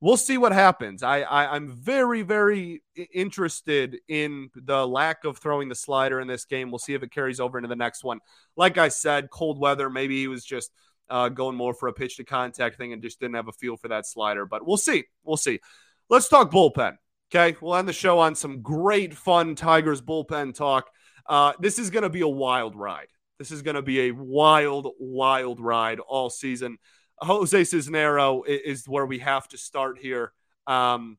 we'll 0.00 0.16
see 0.16 0.36
what 0.36 0.52
happens. 0.52 1.02
I, 1.02 1.20
I 1.20 1.54
am 1.54 1.68
very 1.68 2.22
very 2.22 2.82
interested 3.14 3.98
in 4.08 4.50
the 4.54 4.86
lack 4.86 5.24
of 5.24 5.38
throwing 5.38 5.68
the 5.68 5.74
slider 5.74 6.20
in 6.20 6.28
this 6.28 6.44
game. 6.44 6.70
We'll 6.70 6.78
see 6.78 6.94
if 6.94 7.02
it 7.02 7.12
carries 7.12 7.40
over 7.40 7.58
into 7.58 7.68
the 7.68 7.76
next 7.76 8.04
one. 8.04 8.20
Like 8.56 8.78
I 8.78 8.88
said, 8.88 9.30
cold 9.30 9.58
weather. 9.58 9.90
Maybe 9.90 10.18
he 10.18 10.28
was 10.28 10.44
just 10.44 10.72
uh, 11.10 11.28
going 11.28 11.56
more 11.56 11.74
for 11.74 11.88
a 11.88 11.92
pitch 11.92 12.16
to 12.16 12.24
contact 12.24 12.76
thing 12.76 12.92
and 12.92 13.02
just 13.02 13.20
didn't 13.20 13.34
have 13.34 13.48
a 13.48 13.52
feel 13.52 13.76
for 13.76 13.88
that 13.88 14.06
slider. 14.06 14.46
But 14.46 14.66
we'll 14.66 14.76
see. 14.76 15.04
We'll 15.24 15.36
see. 15.36 15.60
Let's 16.08 16.28
talk 16.28 16.50
bullpen. 16.50 16.96
Okay, 17.34 17.56
we'll 17.60 17.76
end 17.76 17.88
the 17.88 17.94
show 17.94 18.18
on 18.18 18.34
some 18.34 18.60
great 18.60 19.14
fun 19.14 19.54
Tigers 19.54 20.02
bullpen 20.02 20.54
talk. 20.54 20.90
Uh, 21.26 21.52
this 21.60 21.78
is 21.78 21.88
going 21.88 22.02
to 22.02 22.10
be 22.10 22.20
a 22.20 22.28
wild 22.28 22.76
ride. 22.76 23.08
This 23.38 23.50
is 23.50 23.62
going 23.62 23.76
to 23.76 23.82
be 23.82 24.08
a 24.08 24.10
wild, 24.12 24.88
wild 24.98 25.60
ride 25.60 25.98
all 25.98 26.28
season. 26.30 26.78
Jose 27.18 27.60
Cisnero 27.62 28.42
is 28.46 28.86
where 28.86 29.06
we 29.06 29.20
have 29.20 29.48
to 29.48 29.58
start 29.58 29.98
here. 29.98 30.32
Um, 30.66 31.18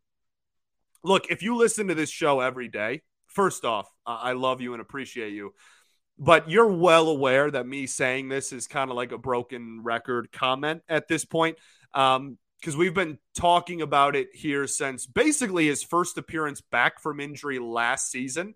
look, 1.04 1.32
if 1.32 1.42
you 1.42 1.56
listen 1.56 1.88
to 1.88 1.96
this 1.96 2.10
show 2.10 2.40
every 2.40 2.68
day, 2.68 3.02
first 3.28 3.66
off, 3.66 3.90
I 4.06 4.34
love 4.34 4.62
you 4.62 4.74
and 4.74 4.82
appreciate 4.82 5.34
you. 5.34 5.54
But 6.18 6.50
you're 6.50 6.68
well 6.68 7.10
aware 7.10 7.50
that 7.50 7.66
me 7.66 7.88
saying 7.88 8.30
this 8.30 8.54
is 8.54 8.68
kind 8.68 8.90
of 8.90 8.96
like 8.96 9.12
a 9.12 9.18
broken 9.18 9.82
record 9.84 10.32
comment 10.32 10.84
at 10.88 11.08
this 11.08 11.26
point. 11.26 11.58
Um, 11.94 12.38
because 12.60 12.78
we've 12.78 12.94
been 12.94 13.18
talking 13.36 13.82
about 13.82 14.16
it 14.16 14.30
here 14.34 14.68
since 14.68 15.06
basically 15.06 15.68
his 15.68 15.84
first 15.84 16.18
appearance 16.18 16.62
back 16.62 17.02
from 17.02 17.20
injury 17.20 17.60
last 17.60 18.10
season 18.10 18.56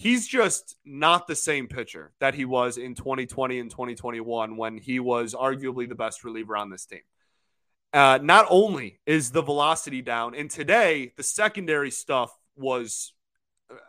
he's 0.00 0.26
just 0.26 0.76
not 0.82 1.26
the 1.26 1.36
same 1.36 1.68
pitcher 1.68 2.10
that 2.20 2.34
he 2.34 2.46
was 2.46 2.78
in 2.78 2.94
2020 2.94 3.58
and 3.58 3.70
2021 3.70 4.56
when 4.56 4.78
he 4.78 4.98
was 4.98 5.34
arguably 5.34 5.86
the 5.86 5.94
best 5.94 6.24
reliever 6.24 6.56
on 6.56 6.70
this 6.70 6.86
team. 6.86 7.02
Uh, 7.92 8.18
not 8.22 8.46
only 8.48 8.98
is 9.04 9.30
the 9.30 9.42
velocity 9.42 10.00
down, 10.00 10.34
and 10.34 10.50
today 10.50 11.12
the 11.18 11.22
secondary 11.22 11.90
stuff 11.90 12.34
was, 12.56 13.12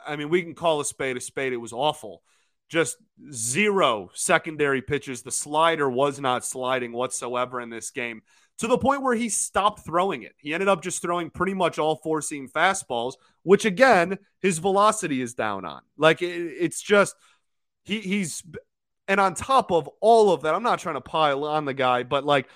I 0.06 0.18
mean, 0.18 0.28
we 0.28 0.42
can 0.44 0.54
call 0.54 0.82
a 0.82 0.86
spade 0.86 1.16
a 1.16 1.22
spade. 1.22 1.54
It 1.54 1.58
was 1.58 1.72
awful. 1.72 2.24
Just 2.72 2.96
zero 3.34 4.10
secondary 4.14 4.82
pitches. 4.82 5.24
The 5.24 5.32
slider 5.32 5.90
was 5.90 6.22
not 6.22 6.46
sliding 6.46 6.94
whatsoever 6.94 7.60
in 7.60 7.70
this 7.70 7.92
game 7.92 8.22
to 8.60 8.68
the 8.68 8.78
point 8.78 9.02
where 9.02 9.14
he 9.14 9.28
stopped 9.28 9.84
throwing 9.84 10.24
it. 10.24 10.32
He 10.38 10.54
ended 10.54 10.70
up 10.70 10.82
just 10.82 11.02
throwing 11.02 11.30
pretty 11.30 11.54
much 11.54 11.80
all 11.80 11.98
four 11.98 12.22
seam 12.22 12.48
fastballs, 12.48 13.16
which 13.44 13.66
again, 13.66 14.20
his 14.40 14.60
velocity 14.60 15.22
is 15.22 15.34
down 15.34 15.66
on. 15.66 15.82
Like 15.98 16.22
it, 16.22 16.28
it's 16.28 16.82
just 16.82 17.14
he 17.84 18.00
he's 18.00 18.42
and 19.06 19.20
on 19.20 19.34
top 19.34 19.74
of 19.74 19.90
all 20.00 20.32
of 20.32 20.44
that, 20.44 20.56
I'm 20.56 20.64
not 20.64 20.80
trying 20.80 20.96
to 20.96 21.02
pile 21.02 21.44
on 21.44 21.66
the 21.66 21.74
guy, 21.74 22.04
but 22.04 22.24
like 22.24 22.48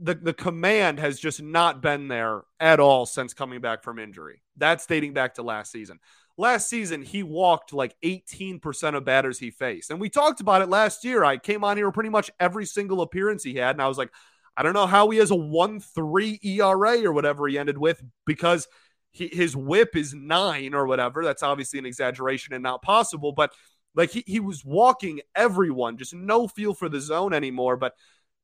the 0.00 0.14
the 0.14 0.34
command 0.34 1.00
has 1.00 1.18
just 1.18 1.42
not 1.42 1.82
been 1.82 2.06
there 2.06 2.42
at 2.60 2.78
all 2.78 3.06
since 3.06 3.34
coming 3.34 3.60
back 3.60 3.82
from 3.82 3.98
injury. 3.98 4.40
That's 4.56 4.86
dating 4.86 5.14
back 5.14 5.34
to 5.34 5.42
last 5.42 5.72
season. 5.72 5.98
Last 6.40 6.68
season, 6.68 7.02
he 7.02 7.24
walked 7.24 7.72
like 7.72 7.96
18% 8.04 8.94
of 8.94 9.04
batters 9.04 9.40
he 9.40 9.50
faced. 9.50 9.90
And 9.90 10.00
we 10.00 10.08
talked 10.08 10.40
about 10.40 10.62
it 10.62 10.68
last 10.68 11.04
year. 11.04 11.24
I 11.24 11.36
came 11.36 11.64
on 11.64 11.76
here 11.76 11.90
pretty 11.90 12.10
much 12.10 12.30
every 12.38 12.64
single 12.64 13.00
appearance 13.02 13.42
he 13.42 13.56
had, 13.56 13.74
and 13.74 13.82
I 13.82 13.88
was 13.88 13.98
like, 13.98 14.12
I 14.56 14.62
don't 14.62 14.72
know 14.72 14.86
how 14.86 15.10
he 15.10 15.18
has 15.18 15.32
a 15.32 15.36
1 15.36 15.80
3 15.80 16.40
ERA 16.42 17.04
or 17.04 17.12
whatever 17.12 17.48
he 17.48 17.58
ended 17.58 17.76
with 17.76 18.00
because 18.24 18.68
he, 19.10 19.28
his 19.28 19.56
whip 19.56 19.96
is 19.96 20.14
nine 20.14 20.74
or 20.74 20.86
whatever. 20.86 21.24
That's 21.24 21.42
obviously 21.42 21.80
an 21.80 21.86
exaggeration 21.86 22.54
and 22.54 22.62
not 22.62 22.82
possible, 22.82 23.32
but 23.32 23.52
like 23.96 24.10
he, 24.10 24.22
he 24.26 24.38
was 24.38 24.64
walking 24.64 25.20
everyone, 25.34 25.96
just 25.96 26.14
no 26.14 26.46
feel 26.46 26.72
for 26.72 26.88
the 26.88 27.00
zone 27.00 27.32
anymore, 27.32 27.76
but 27.76 27.94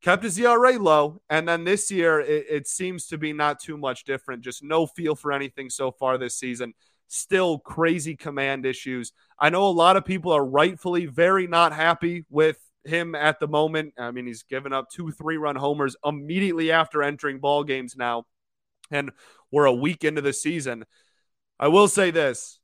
kept 0.02 0.24
his 0.24 0.38
ERA 0.38 0.78
low. 0.78 1.22
And 1.30 1.48
then 1.48 1.62
this 1.62 1.92
year, 1.92 2.20
it, 2.20 2.46
it 2.50 2.66
seems 2.66 3.06
to 3.06 3.18
be 3.18 3.32
not 3.32 3.60
too 3.60 3.76
much 3.76 4.04
different, 4.04 4.42
just 4.42 4.64
no 4.64 4.86
feel 4.86 5.14
for 5.14 5.32
anything 5.32 5.70
so 5.70 5.92
far 5.92 6.18
this 6.18 6.36
season. 6.36 6.74
Still 7.16 7.60
crazy 7.60 8.16
command 8.16 8.66
issues. 8.66 9.12
I 9.38 9.48
know 9.48 9.68
a 9.68 9.70
lot 9.70 9.96
of 9.96 10.04
people 10.04 10.32
are 10.32 10.44
rightfully 10.44 11.06
very 11.06 11.46
not 11.46 11.72
happy 11.72 12.24
with 12.28 12.58
him 12.84 13.14
at 13.14 13.38
the 13.38 13.46
moment. 13.46 13.94
I 13.96 14.10
mean, 14.10 14.26
he's 14.26 14.42
given 14.42 14.72
up 14.72 14.90
two 14.90 15.12
three 15.12 15.36
run 15.36 15.54
homers 15.54 15.94
immediately 16.04 16.72
after 16.72 17.04
entering 17.04 17.38
ball 17.38 17.62
games 17.62 17.94
now. 17.96 18.24
And 18.90 19.12
we're 19.52 19.66
a 19.66 19.72
week 19.72 20.02
into 20.02 20.22
the 20.22 20.32
season. 20.32 20.86
I 21.56 21.68
will 21.68 21.86
say 21.86 22.10
this, 22.10 22.58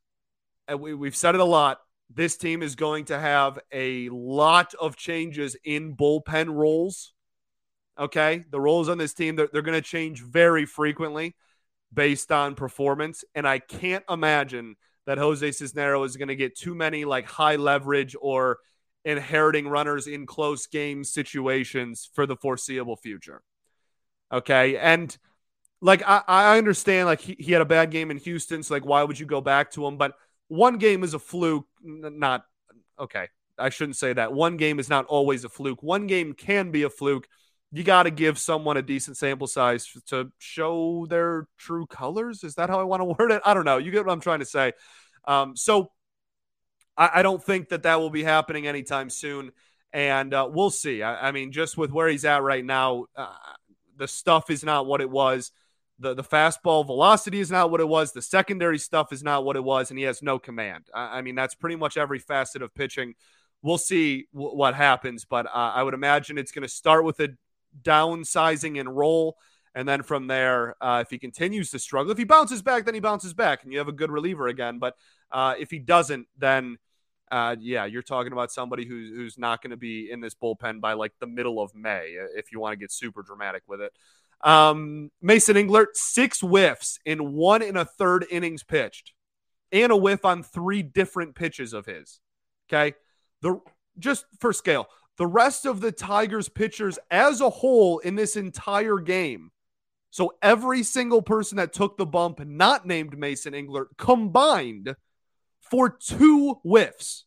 and 0.67 0.81
we, 0.81 0.95
we've 0.95 1.15
said 1.15 1.37
it 1.37 1.41
a 1.41 1.45
lot. 1.45 1.79
This 2.13 2.37
team 2.37 2.61
is 2.65 2.75
going 2.75 3.05
to 3.05 3.21
have 3.21 3.57
a 3.71 4.09
lot 4.09 4.75
of 4.81 4.97
changes 4.97 5.57
in 5.63 5.95
bullpen 5.95 6.53
roles. 6.53 7.13
Okay. 7.97 8.45
The 8.51 8.61
roles 8.61 8.89
on 8.89 8.99
this 8.99 9.15
team, 9.15 9.37
they're, 9.37 9.49
they're 9.53 9.63
going 9.63 9.81
to 9.81 9.81
change 9.81 10.25
very 10.25 10.67
frequently 10.67 11.37
based 11.93 12.31
on 12.31 12.55
performance. 12.55 13.25
And 13.35 13.47
I 13.47 13.59
can't 13.59 14.05
imagine 14.09 14.77
that 15.07 15.19
Jose 15.19 15.49
Cisnero 15.49 16.05
is 16.07 16.17
going 16.17 16.29
to 16.29 16.37
get 16.37 16.57
too 16.57 16.75
many 16.75 17.05
like 17.05 17.27
high 17.27 17.57
leverage 17.57 18.15
or 18.21 18.59
inheriting 19.05 19.67
runners 19.67 20.07
in 20.07 20.27
close 20.27 20.67
game 20.67 21.05
situations 21.05 22.09
for 22.13 22.27
the 22.27 22.37
foreseeable 22.37 22.97
future. 22.97 23.43
Okay. 24.31 24.77
And 24.77 25.17
like, 25.81 26.03
I, 26.07 26.23
I 26.27 26.59
understand, 26.59 27.07
like, 27.07 27.21
he, 27.21 27.37
he 27.39 27.53
had 27.53 27.63
a 27.63 27.67
bad 27.67 27.91
game 27.91 28.11
in 28.11 28.19
Houston. 28.19 28.63
So, 28.63 28.75
like, 28.75 28.85
why 28.85 29.03
would 29.03 29.19
you 29.19 29.27
go 29.27 29.41
back 29.41 29.71
to 29.73 29.87
him? 29.87 29.97
But 29.97 30.13
one 30.49 30.77
game 30.77 31.03
is 31.03 31.15
a 31.15 31.19
fluke. 31.19 31.67
Not 31.83 32.45
okay. 32.99 33.29
I 33.59 33.71
shouldn't 33.71 33.97
say 33.97 34.13
that. 34.13 34.33
One 34.33 34.57
game 34.57 34.79
is 34.79 34.89
not 34.89 35.07
always 35.07 35.45
a 35.45 35.49
fluke. 35.49 35.83
One 35.83 36.07
game 36.07 36.35
can 36.35 36.71
be 36.71 36.83
a 36.83 36.91
fluke. 36.91 37.27
You 37.73 37.85
got 37.85 38.05
to 38.05 38.11
give 38.11 38.39
someone 38.39 38.77
a 38.77 38.83
decent 38.83 39.17
sample 39.17 39.47
size 39.47 39.87
to 40.07 40.33
show 40.39 41.07
their 41.09 41.47
true 41.57 41.87
colors. 41.87 42.43
Is 42.43 42.57
that 42.57 42.69
how 42.69 42.81
I 42.81 42.85
want 42.85 43.01
to 43.01 43.05
word 43.19 43.31
it? 43.31 43.43
I 43.45 43.55
don't 43.55 43.65
know. 43.65 43.79
You 43.79 43.91
get 43.91 44.05
what 44.05 44.13
I'm 44.13 44.21
trying 44.21 44.41
to 44.41 44.45
say. 44.45 44.73
Um, 45.25 45.57
so 45.57 45.93
I, 46.97 47.11
I, 47.15 47.23
don't 47.23 47.43
think 47.43 47.69
that 47.69 47.83
that 47.85 48.01
will 48.01 48.11
be 48.11 48.25
happening 48.25 48.67
anytime 48.67 49.11
soon. 49.11 49.53
And 49.93 50.33
uh, 50.33 50.49
we'll 50.51 50.71
see. 50.71 51.03
I, 51.03 51.29
I, 51.29 51.33
mean, 51.33 51.53
just 51.53 51.77
with 51.77 51.93
where 51.93 52.09
he's 52.09 52.25
at 52.25 52.43
right 52.43 52.65
now, 52.65 53.07
uh, 53.15 53.29
the 53.97 54.09
stuff 54.09 54.51
is 54.51 54.65
not 54.65 54.87
what 54.87 55.01
it 55.01 55.11
was. 55.11 55.53
The, 55.99 56.15
the 56.15 56.25
fastball 56.25 56.87
velocity 56.87 57.39
is 57.39 57.51
not 57.51 57.71
what 57.71 57.81
it 57.81 57.89
was. 57.89 58.13
The 58.13 58.23
secondary 58.23 58.79
stuff 58.79 59.13
is 59.13 59.23
not 59.23 59.45
what 59.45 59.57
it 59.57 59.65
was. 59.65 59.91
And 59.91 59.99
he 59.99 60.07
has 60.07 60.23
no 60.23 60.39
command. 60.39 60.87
I, 60.95 61.19
I 61.19 61.23
mean, 61.23 61.35
that's 61.35 61.55
pretty 61.55 61.77
much 61.77 61.97
every 61.97 62.19
facet 62.19 62.63
of 62.63 62.75
pitching. 62.75 63.15
We'll 63.63 63.79
see 63.79 64.27
w- 64.33 64.57
what 64.57 64.75
happens. 64.75 65.25
But 65.25 65.47
uh, 65.47 65.73
I 65.75 65.83
would 65.83 65.95
imagine 65.95 66.39
it's 66.39 66.53
going 66.53 66.63
to 66.63 66.69
start 66.69 67.05
with 67.05 67.21
a 67.21 67.29
downsizing 67.83 68.79
and 68.79 68.97
role. 68.97 69.37
And 69.75 69.89
then 69.89 70.03
from 70.03 70.27
there, 70.27 70.75
uh, 70.81 71.03
if 71.05 71.11
he 71.11 71.19
continues 71.19 71.71
to 71.71 71.79
struggle, 71.79 72.11
if 72.11 72.19
he 72.19 72.25
bounces 72.25 72.61
back, 72.61 72.85
then 72.85 72.95
he 72.95 73.01
bounces 73.01 73.35
back 73.35 73.63
and 73.63 73.73
you 73.73 73.79
have 73.79 73.89
a 73.89 73.93
good 73.93 74.11
reliever 74.11 74.49
again. 74.49 74.79
But 74.79 74.97
uh, 75.31 75.55
if 75.59 75.71
he 75.71 75.79
doesn't, 75.79 76.27
then 76.37 76.79
uh, 77.31 77.55
yeah, 77.61 77.85
you're 77.85 78.03
talking 78.03 78.33
about 78.33 78.51
somebody 78.51 78.85
who's 78.85 79.11
who's 79.11 79.39
not 79.39 79.63
going 79.63 79.71
to 79.71 79.77
be 79.77 80.11
in 80.11 80.21
this 80.21 80.35
bullpen 80.35 80.81
by 80.81 80.95
like 80.95 81.13
the 81.21 81.27
middle 81.27 81.61
of 81.63 81.75
May, 81.75 82.17
uh, 82.21 82.27
if 82.35 82.51
you 82.51 82.59
want 82.59 82.73
to 82.73 82.77
get 82.77 82.91
super 82.91 83.23
dramatic 83.23 83.63
with 83.69 83.81
it. 83.81 83.93
Um, 84.43 85.11
Mason 85.23 85.57
Englert, 85.57 85.95
six 85.95 86.41
whiffs 86.41 86.99
in 87.05 87.35
one 87.35 87.63
and 87.63 87.77
a 87.77 87.85
third 87.85 88.27
innings 88.31 88.65
pitched, 88.65 89.13
and 89.71 89.93
a 89.93 89.97
whiff 89.97 90.25
on 90.25 90.43
three 90.43 90.83
different 90.83 91.37
pitches 91.37 91.73
of 91.73 91.87
his. 91.87 92.19
Okay, 92.69 92.97
the 93.43 93.61
just 93.99 94.25
for 94.41 94.53
scale, 94.53 94.89
the 95.21 95.27
rest 95.27 95.67
of 95.67 95.83
the 95.83 95.93
Tigers 95.93 96.49
pitchers 96.49 96.99
as 97.11 97.43
a 97.43 97.51
whole 97.51 97.99
in 97.99 98.15
this 98.15 98.37
entire 98.37 98.97
game. 98.97 99.51
So 100.09 100.33
every 100.41 100.83
single 100.83 101.21
person 101.21 101.59
that 101.59 101.75
took 101.75 101.99
the 101.99 102.07
bump, 102.07 102.41
not 102.41 102.87
named 102.87 103.19
Mason 103.19 103.53
Englert, 103.53 103.99
combined 103.99 104.97
for 105.61 105.91
two 105.91 106.55
whiffs. 106.65 107.27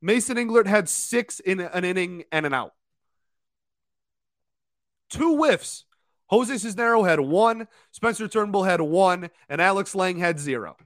Mason 0.00 0.38
Englert 0.38 0.66
had 0.66 0.88
six 0.88 1.38
in 1.38 1.60
an 1.60 1.84
inning 1.84 2.24
and 2.32 2.46
an 2.46 2.54
out. 2.54 2.72
Two 5.10 5.36
whiffs. 5.36 5.84
Jose 6.28 6.54
Cisnero 6.54 7.06
had 7.06 7.20
one, 7.20 7.68
Spencer 7.92 8.26
Turnbull 8.26 8.64
had 8.64 8.80
one, 8.80 9.28
and 9.50 9.60
Alex 9.60 9.94
Lange 9.94 10.18
had 10.18 10.40
zero. 10.40 10.78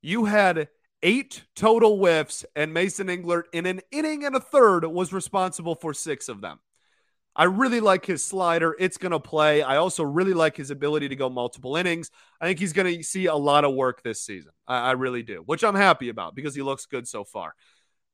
You 0.00 0.26
had 0.26 0.68
eight 1.04 1.44
total 1.54 1.98
whiffs, 1.98 2.44
and 2.56 2.74
Mason 2.74 3.06
Englert 3.06 3.44
in 3.52 3.66
an 3.66 3.80
inning 3.92 4.24
and 4.24 4.34
a 4.34 4.40
third 4.40 4.84
was 4.84 5.12
responsible 5.12 5.76
for 5.76 5.94
six 5.94 6.28
of 6.28 6.40
them. 6.40 6.58
I 7.36 7.44
really 7.44 7.80
like 7.80 8.06
his 8.06 8.24
slider. 8.24 8.76
It's 8.78 8.96
going 8.96 9.12
to 9.12 9.20
play. 9.20 9.62
I 9.62 9.76
also 9.76 10.04
really 10.04 10.34
like 10.34 10.56
his 10.56 10.70
ability 10.70 11.08
to 11.08 11.16
go 11.16 11.28
multiple 11.28 11.76
innings. 11.76 12.10
I 12.40 12.46
think 12.46 12.58
he's 12.60 12.72
going 12.72 12.96
to 12.96 13.02
see 13.02 13.26
a 13.26 13.34
lot 13.34 13.64
of 13.64 13.74
work 13.74 14.02
this 14.02 14.22
season. 14.22 14.52
I, 14.66 14.78
I, 14.78 14.92
really 14.92 15.24
do, 15.24 15.42
which 15.44 15.64
I'm 15.64 15.74
happy 15.74 16.08
about 16.10 16.36
because 16.36 16.54
he 16.54 16.62
looks 16.62 16.86
good 16.86 17.08
so 17.08 17.24
far. 17.24 17.54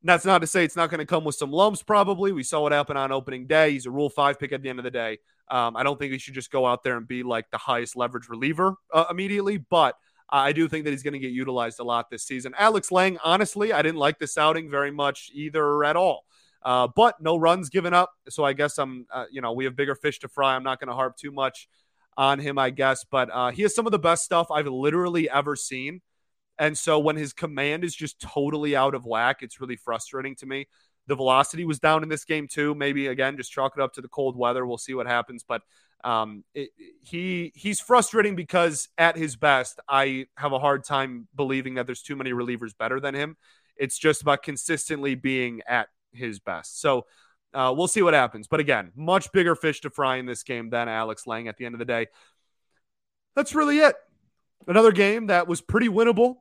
That's 0.02 0.24
not 0.24 0.38
to 0.38 0.46
say 0.46 0.64
it's 0.64 0.76
not 0.76 0.88
going 0.88 1.00
to 1.00 1.06
come 1.06 1.24
with 1.24 1.34
some 1.34 1.52
lumps, 1.52 1.82
probably. 1.82 2.32
We 2.32 2.42
saw 2.42 2.62
what 2.62 2.72
happened 2.72 2.98
on 2.98 3.12
opening 3.12 3.46
day. 3.46 3.72
He's 3.72 3.84
a 3.84 3.90
Rule 3.90 4.08
5 4.08 4.38
pick 4.38 4.52
at 4.52 4.62
the 4.62 4.70
end 4.70 4.78
of 4.78 4.84
the 4.84 4.90
day. 4.90 5.18
Um, 5.50 5.76
I 5.76 5.82
don't 5.82 5.98
think 5.98 6.12
he 6.12 6.18
should 6.18 6.32
just 6.32 6.50
go 6.50 6.64
out 6.64 6.82
there 6.82 6.96
and 6.96 7.06
be 7.06 7.22
like 7.22 7.50
the 7.50 7.58
highest 7.58 7.96
leverage 7.96 8.30
reliever 8.30 8.76
uh, 8.94 9.04
immediately, 9.10 9.58
but 9.58 9.96
I 10.30 10.52
do 10.52 10.68
think 10.68 10.84
that 10.84 10.90
he's 10.90 11.02
going 11.02 11.14
to 11.14 11.18
get 11.18 11.32
utilized 11.32 11.80
a 11.80 11.84
lot 11.84 12.10
this 12.10 12.24
season. 12.24 12.54
Alex 12.56 12.92
Lange, 12.92 13.18
honestly, 13.24 13.72
I 13.72 13.82
didn't 13.82 13.98
like 13.98 14.18
this 14.18 14.38
outing 14.38 14.70
very 14.70 14.90
much 14.90 15.30
either 15.34 15.84
at 15.84 15.96
all. 15.96 16.24
Uh, 16.62 16.88
but 16.94 17.20
no 17.20 17.36
runs 17.36 17.70
given 17.70 17.94
up. 17.94 18.12
So 18.28 18.44
I 18.44 18.52
guess 18.52 18.78
I'm, 18.78 19.06
uh, 19.12 19.24
you 19.30 19.40
know, 19.40 19.52
we 19.52 19.64
have 19.64 19.74
bigger 19.76 19.94
fish 19.94 20.18
to 20.20 20.28
fry. 20.28 20.54
I'm 20.54 20.62
not 20.62 20.78
going 20.78 20.88
to 20.88 20.94
harp 20.94 21.16
too 21.16 21.32
much 21.32 21.68
on 22.16 22.38
him, 22.38 22.58
I 22.58 22.70
guess. 22.70 23.04
But 23.04 23.30
uh, 23.32 23.50
he 23.50 23.62
has 23.62 23.74
some 23.74 23.86
of 23.86 23.92
the 23.92 23.98
best 23.98 24.24
stuff 24.24 24.50
I've 24.50 24.66
literally 24.66 25.28
ever 25.30 25.56
seen. 25.56 26.02
And 26.58 26.76
so 26.76 26.98
when 26.98 27.16
his 27.16 27.32
command 27.32 27.84
is 27.84 27.94
just 27.94 28.20
totally 28.20 28.76
out 28.76 28.94
of 28.94 29.06
whack, 29.06 29.38
it's 29.40 29.60
really 29.60 29.76
frustrating 29.76 30.36
to 30.36 30.46
me. 30.46 30.68
The 31.10 31.16
velocity 31.16 31.64
was 31.64 31.80
down 31.80 32.04
in 32.04 32.08
this 32.08 32.24
game 32.24 32.46
too. 32.46 32.72
Maybe 32.76 33.08
again, 33.08 33.36
just 33.36 33.50
chalk 33.50 33.72
it 33.76 33.82
up 33.82 33.94
to 33.94 34.00
the 34.00 34.06
cold 34.06 34.36
weather. 34.36 34.64
We'll 34.64 34.78
see 34.78 34.94
what 34.94 35.08
happens. 35.08 35.42
But 35.42 35.62
um, 36.04 36.44
it, 36.54 36.70
he 37.02 37.50
he's 37.56 37.80
frustrating 37.80 38.36
because 38.36 38.88
at 38.96 39.16
his 39.16 39.34
best, 39.34 39.80
I 39.88 40.26
have 40.36 40.52
a 40.52 40.60
hard 40.60 40.84
time 40.84 41.26
believing 41.34 41.74
that 41.74 41.86
there's 41.86 42.00
too 42.00 42.14
many 42.14 42.30
relievers 42.30 42.78
better 42.78 43.00
than 43.00 43.16
him. 43.16 43.36
It's 43.76 43.98
just 43.98 44.22
about 44.22 44.44
consistently 44.44 45.16
being 45.16 45.62
at 45.66 45.88
his 46.12 46.38
best. 46.38 46.80
So 46.80 47.06
uh, 47.54 47.74
we'll 47.76 47.88
see 47.88 48.02
what 48.02 48.14
happens. 48.14 48.46
But 48.46 48.60
again, 48.60 48.92
much 48.94 49.32
bigger 49.32 49.56
fish 49.56 49.80
to 49.80 49.90
fry 49.90 50.18
in 50.18 50.26
this 50.26 50.44
game 50.44 50.70
than 50.70 50.88
Alex 50.88 51.26
Lange 51.26 51.48
at 51.48 51.56
the 51.56 51.66
end 51.66 51.74
of 51.74 51.80
the 51.80 51.84
day. 51.86 52.06
That's 53.34 53.52
really 53.52 53.78
it. 53.78 53.96
Another 54.68 54.92
game 54.92 55.26
that 55.26 55.48
was 55.48 55.60
pretty 55.60 55.88
winnable. 55.88 56.36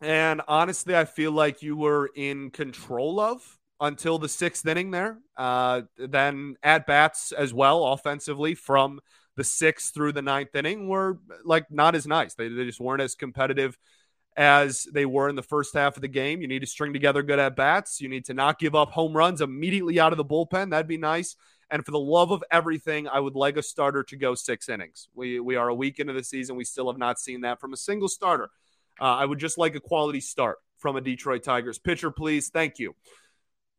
And 0.00 0.40
honestly, 0.48 0.96
I 0.96 1.04
feel 1.04 1.32
like 1.32 1.60
you 1.60 1.76
were 1.76 2.10
in 2.16 2.50
control 2.50 3.20
of 3.20 3.58
until 3.80 4.18
the 4.18 4.28
sixth 4.28 4.66
inning 4.66 4.90
there. 4.90 5.18
Uh, 5.36 5.82
then 5.96 6.56
at 6.62 6.86
bats 6.86 7.32
as 7.32 7.54
well, 7.54 7.86
offensively, 7.86 8.54
from 8.54 9.00
the 9.36 9.44
sixth 9.44 9.94
through 9.94 10.12
the 10.12 10.22
ninth 10.22 10.54
inning 10.54 10.88
were 10.88 11.18
like 11.44 11.70
not 11.70 11.94
as 11.94 12.06
nice. 12.06 12.34
They, 12.34 12.48
they 12.48 12.64
just 12.64 12.80
weren't 12.80 13.02
as 13.02 13.14
competitive 13.14 13.78
as 14.36 14.84
they 14.84 15.06
were 15.06 15.28
in 15.28 15.36
the 15.36 15.42
first 15.42 15.74
half 15.74 15.96
of 15.96 16.02
the 16.02 16.08
game. 16.08 16.40
You 16.40 16.48
need 16.48 16.60
to 16.60 16.66
string 16.66 16.92
together 16.92 17.22
good 17.22 17.38
at 17.38 17.56
bats. 17.56 18.00
You 18.00 18.08
need 18.08 18.26
to 18.26 18.34
not 18.34 18.58
give 18.58 18.74
up 18.74 18.90
home 18.90 19.16
runs 19.16 19.40
immediately 19.40 19.98
out 19.98 20.12
of 20.12 20.18
the 20.18 20.24
bullpen. 20.24 20.70
That'd 20.70 20.86
be 20.86 20.98
nice. 20.98 21.36
And 21.70 21.84
for 21.84 21.90
the 21.92 22.00
love 22.00 22.32
of 22.32 22.42
everything, 22.50 23.08
I 23.08 23.20
would 23.20 23.34
like 23.34 23.56
a 23.56 23.62
starter 23.62 24.02
to 24.04 24.16
go 24.16 24.34
six 24.34 24.68
innings. 24.68 25.08
We, 25.14 25.40
we 25.40 25.56
are 25.56 25.68
a 25.68 25.74
week 25.74 26.00
into 26.00 26.12
the 26.12 26.24
season. 26.24 26.56
We 26.56 26.64
still 26.64 26.90
have 26.90 26.98
not 26.98 27.18
seen 27.18 27.42
that 27.42 27.60
from 27.60 27.72
a 27.72 27.76
single 27.76 28.08
starter. 28.08 28.50
Uh, 29.00 29.04
I 29.04 29.24
would 29.24 29.38
just 29.38 29.56
like 29.56 29.74
a 29.74 29.80
quality 29.80 30.20
start 30.20 30.58
from 30.78 30.96
a 30.96 31.00
Detroit 31.00 31.42
Tigers 31.42 31.78
pitcher, 31.78 32.10
please. 32.10 32.48
Thank 32.48 32.78
you. 32.78 32.94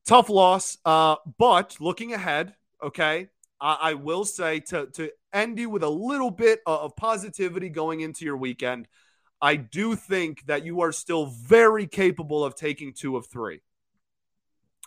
Tough 0.06 0.30
loss, 0.30 0.78
uh, 0.84 1.16
but 1.38 1.78
looking 1.80 2.14
ahead, 2.14 2.56
okay, 2.84 3.30
I, 3.60 3.78
I 3.82 3.94
will 3.94 4.26
say 4.26 4.60
to, 4.62 4.88
to 4.88 5.12
end 5.32 5.60
you 5.60 5.70
with 5.70 5.84
a 5.84 5.90
little 5.90 6.32
bit 6.32 6.60
of 6.66 6.96
positivity 6.96 7.70
going 7.70 8.02
into 8.02 8.26
your 8.26 8.38
weekend– 8.38 8.88
I 9.42 9.56
do 9.56 9.96
think 9.96 10.46
that 10.46 10.64
you 10.64 10.82
are 10.82 10.92
still 10.92 11.26
very 11.26 11.88
capable 11.88 12.46
of 12.46 12.56
taking 12.56 12.94
two 12.94 13.18
of 13.18 13.26
three. 13.26 13.62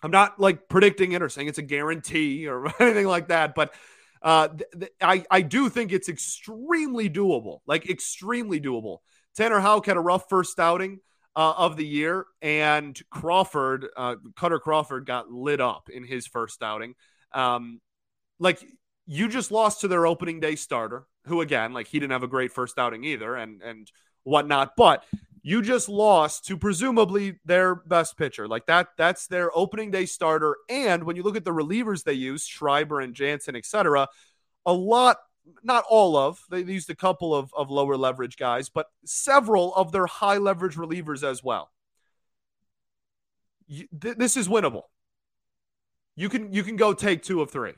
I'm 0.03 0.13
not 0.13 0.39
like 0.39 0.69
predicting 0.69 1.13
it 1.13 1.23
or 1.23 1.29
saying 1.29 1.49
it's 1.49 1.59
a 1.59 1.63
guarantee 1.63 2.47
or 2.47 2.73
anything 2.81 3.07
like 3.07 3.29
that, 3.29 3.55
but 3.55 3.75
uh, 4.23 4.49
th- 4.49 4.71
th- 4.79 4.93
I, 5.03 5.25
I 5.31 5.41
do 5.43 5.69
think 5.69 5.93
it's 5.93 6.09
extremely 6.09 7.11
doable, 7.11 7.61
like 7.67 7.91
extremely 7.91 8.61
doable. 8.61 8.99
Tanner 9.37 9.59
Houck 9.59 9.87
had 9.87 9.97
a 9.97 10.01
rough 10.01 10.29
first 10.29 10.59
outing 10.61 11.01
uh, 11.37 11.55
of 11.57 11.77
the 11.77 11.87
year, 11.87 12.27
and 12.43 13.01
Crawford, 13.11 13.87
uh, 13.97 14.17
Kutter 14.35 14.61
Crawford, 14.61 15.07
got 15.07 15.31
lit 15.31 15.61
up 15.61 15.89
in 15.89 16.05
his 16.05 16.27
first 16.27 16.63
outing. 16.63 16.95
Um, 17.33 17.81
like 18.39 18.65
you 19.07 19.29
just 19.29 19.51
lost 19.51 19.81
to 19.81 19.89
their 19.89 20.07
opening 20.07 20.41
day 20.41 20.57
starter, 20.57 21.07
who 21.27 21.41
again, 21.41 21.73
like 21.73 21.89
he 21.89 21.99
didn't 21.99 22.13
have 22.13 22.23
a 22.23 22.29
great 22.29 22.53
first 22.53 22.79
outing 22.79 23.05
either, 23.05 23.35
and 23.37 23.63
and 23.63 23.91
whatnot. 24.23 24.73
But 24.77 25.05
you 25.43 25.61
just 25.61 25.91
lost 25.91 26.47
to 26.47 26.57
presumably 26.57 27.39
their 27.45 27.75
best 27.75 28.17
pitcher. 28.17 28.49
Like 28.49 28.65
that, 28.67 28.89
that's 28.97 29.27
their 29.27 29.57
opening 29.57 29.91
day 29.91 30.07
starter. 30.07 30.57
And 30.71 31.05
when 31.05 31.17
you 31.17 31.23
look 31.23 31.37
at 31.37 31.45
the 31.45 31.53
relievers 31.53 32.03
they 32.03 32.15
use, 32.15 32.47
Schreiber 32.47 33.01
and 33.01 33.15
Jansen, 33.15 33.55
etc., 33.55 34.09
a 34.65 34.73
lot, 34.73 35.19
not 35.63 35.85
all 35.89 36.17
of, 36.17 36.41
they 36.51 36.61
used 36.61 36.91
a 36.91 36.95
couple 36.95 37.35
of, 37.35 37.53
of 37.57 37.71
lower 37.71 37.97
leverage 37.97 38.37
guys, 38.37 38.69
but 38.69 38.87
several 39.05 39.75
of 39.75 39.93
their 39.93 40.07
high 40.07 40.39
leverage 40.39 40.77
relievers 40.77 41.23
as 41.23 41.43
well. 41.43 41.71
You, 43.67 43.87
th- 44.01 44.17
this 44.17 44.37
is 44.37 44.49
winnable. 44.49 44.83
You 46.17 46.29
can 46.29 46.53
you 46.53 46.63
can 46.63 46.77
go 46.77 46.93
take 46.95 47.23
two 47.23 47.41
of 47.43 47.51
three. 47.51 47.73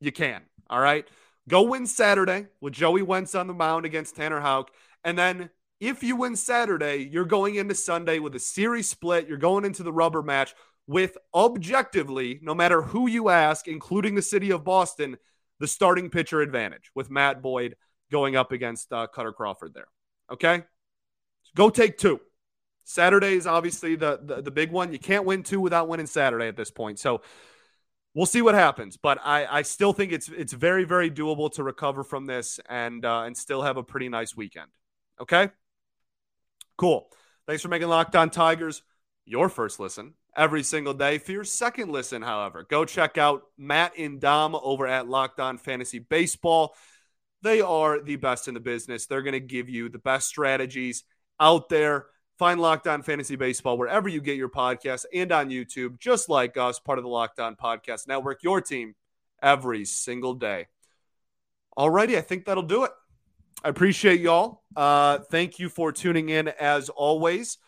You 0.00 0.12
can. 0.12 0.42
All 0.70 0.80
right. 0.80 1.06
Go 1.48 1.62
win 1.62 1.86
Saturday 1.86 2.46
with 2.60 2.72
Joey 2.72 3.02
Wentz 3.02 3.34
on 3.34 3.46
the 3.46 3.54
mound 3.54 3.84
against 3.84 4.16
Tanner 4.16 4.40
Houck, 4.40 4.70
and 5.02 5.18
then 5.18 5.50
if 5.80 6.02
you 6.02 6.16
win 6.16 6.36
Saturday, 6.36 7.08
you're 7.10 7.24
going 7.24 7.56
into 7.56 7.74
Sunday 7.74 8.18
with 8.18 8.34
a 8.34 8.38
series 8.38 8.88
split. 8.88 9.28
You're 9.28 9.36
going 9.36 9.64
into 9.64 9.82
the 9.82 9.92
rubber 9.92 10.22
match 10.22 10.54
with 10.86 11.18
objectively, 11.34 12.38
no 12.42 12.54
matter 12.54 12.82
who 12.82 13.08
you 13.08 13.28
ask, 13.28 13.66
including 13.66 14.14
the 14.14 14.22
city 14.22 14.50
of 14.50 14.64
Boston, 14.64 15.18
the 15.64 15.68
starting 15.68 16.10
pitcher 16.10 16.42
advantage 16.42 16.90
with 16.94 17.10
Matt 17.10 17.40
Boyd 17.40 17.74
going 18.12 18.36
up 18.36 18.52
against 18.52 18.92
uh, 18.92 19.06
Kutter 19.06 19.34
Crawford 19.34 19.72
there. 19.72 19.88
Okay? 20.30 20.62
Go 21.56 21.70
take 21.70 21.96
two. 21.96 22.20
Saturday 22.84 23.32
is 23.32 23.46
obviously 23.46 23.96
the, 23.96 24.20
the, 24.22 24.42
the 24.42 24.50
big 24.50 24.70
one. 24.70 24.92
You 24.92 24.98
can't 24.98 25.24
win 25.24 25.42
two 25.42 25.60
without 25.60 25.88
winning 25.88 26.04
Saturday 26.04 26.48
at 26.48 26.56
this 26.58 26.70
point. 26.70 26.98
So 26.98 27.22
we'll 28.12 28.26
see 28.26 28.42
what 28.42 28.54
happens. 28.54 28.98
But 28.98 29.20
I, 29.24 29.46
I 29.46 29.62
still 29.62 29.94
think 29.94 30.12
it's 30.12 30.28
it's 30.28 30.52
very 30.52 30.84
very 30.84 31.10
doable 31.10 31.50
to 31.54 31.62
recover 31.62 32.04
from 32.04 32.26
this 32.26 32.60
and 32.68 33.02
uh, 33.02 33.22
and 33.22 33.34
still 33.34 33.62
have 33.62 33.78
a 33.78 33.82
pretty 33.82 34.10
nice 34.10 34.36
weekend. 34.36 34.68
Okay. 35.18 35.48
Cool. 36.76 37.08
Thanks 37.46 37.62
for 37.62 37.68
making 37.68 37.88
Locked 37.88 38.16
On 38.16 38.28
Tigers 38.28 38.82
your 39.24 39.48
first 39.48 39.80
listen 39.80 40.12
every 40.36 40.62
single 40.62 40.94
day. 40.94 41.18
For 41.18 41.32
your 41.32 41.44
second 41.44 41.90
listen, 41.90 42.22
however, 42.22 42.66
go 42.68 42.84
check 42.84 43.18
out 43.18 43.42
Matt 43.56 43.98
and 43.98 44.20
Dom 44.20 44.54
over 44.54 44.86
at 44.86 45.08
Locked 45.08 45.40
On 45.40 45.58
Fantasy 45.58 45.98
Baseball. 45.98 46.74
They 47.42 47.60
are 47.60 48.00
the 48.00 48.16
best 48.16 48.48
in 48.48 48.54
the 48.54 48.60
business. 48.60 49.06
They're 49.06 49.22
going 49.22 49.32
to 49.32 49.40
give 49.40 49.68
you 49.68 49.88
the 49.88 49.98
best 49.98 50.28
strategies 50.28 51.04
out 51.38 51.68
there. 51.68 52.06
Find 52.38 52.60
Locked 52.60 52.88
On 52.88 53.02
Fantasy 53.02 53.36
Baseball 53.36 53.78
wherever 53.78 54.08
you 54.08 54.20
get 54.20 54.36
your 54.36 54.48
podcasts 54.48 55.04
and 55.12 55.30
on 55.30 55.50
YouTube, 55.50 56.00
just 56.00 56.28
like 56.28 56.56
us, 56.56 56.80
part 56.80 56.98
of 56.98 57.04
the 57.04 57.10
Locked 57.10 57.38
On 57.38 57.54
Podcast 57.54 58.08
Network, 58.08 58.42
your 58.42 58.60
team 58.60 58.94
every 59.42 59.84
single 59.84 60.34
day. 60.34 60.66
Alrighty, 61.78 62.16
I 62.16 62.22
think 62.22 62.46
that'll 62.46 62.62
do 62.62 62.84
it. 62.84 62.90
I 63.62 63.68
appreciate 63.68 64.20
y'all. 64.20 64.62
Uh, 64.74 65.18
thank 65.30 65.58
you 65.58 65.68
for 65.68 65.92
tuning 65.92 66.28
in 66.28 66.48
as 66.48 66.88
always. 66.88 67.58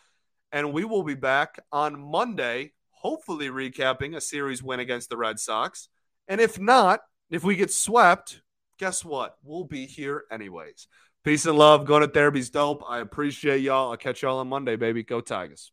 And 0.51 0.73
we 0.73 0.85
will 0.85 1.03
be 1.03 1.15
back 1.15 1.59
on 1.71 1.99
Monday, 1.99 2.71
hopefully 2.89 3.47
recapping 3.47 4.15
a 4.15 4.21
series 4.21 4.63
win 4.63 4.79
against 4.79 5.09
the 5.09 5.17
Red 5.17 5.39
Sox. 5.39 5.89
And 6.27 6.39
if 6.39 6.59
not, 6.59 7.01
if 7.29 7.43
we 7.43 7.55
get 7.55 7.71
swept, 7.71 8.41
guess 8.79 9.03
what? 9.03 9.35
We'll 9.43 9.65
be 9.65 9.85
here 9.85 10.23
anyways. 10.31 10.87
Peace 11.23 11.45
and 11.45 11.57
love. 11.57 11.85
Going 11.85 12.01
to 12.01 12.07
therapy's 12.07 12.49
dope. 12.49 12.83
I 12.87 12.99
appreciate 12.99 13.61
y'all. 13.61 13.91
I'll 13.91 13.97
catch 13.97 14.21
y'all 14.21 14.39
on 14.39 14.47
Monday, 14.47 14.77
baby. 14.77 15.03
Go 15.03 15.19
Tigers. 15.19 15.71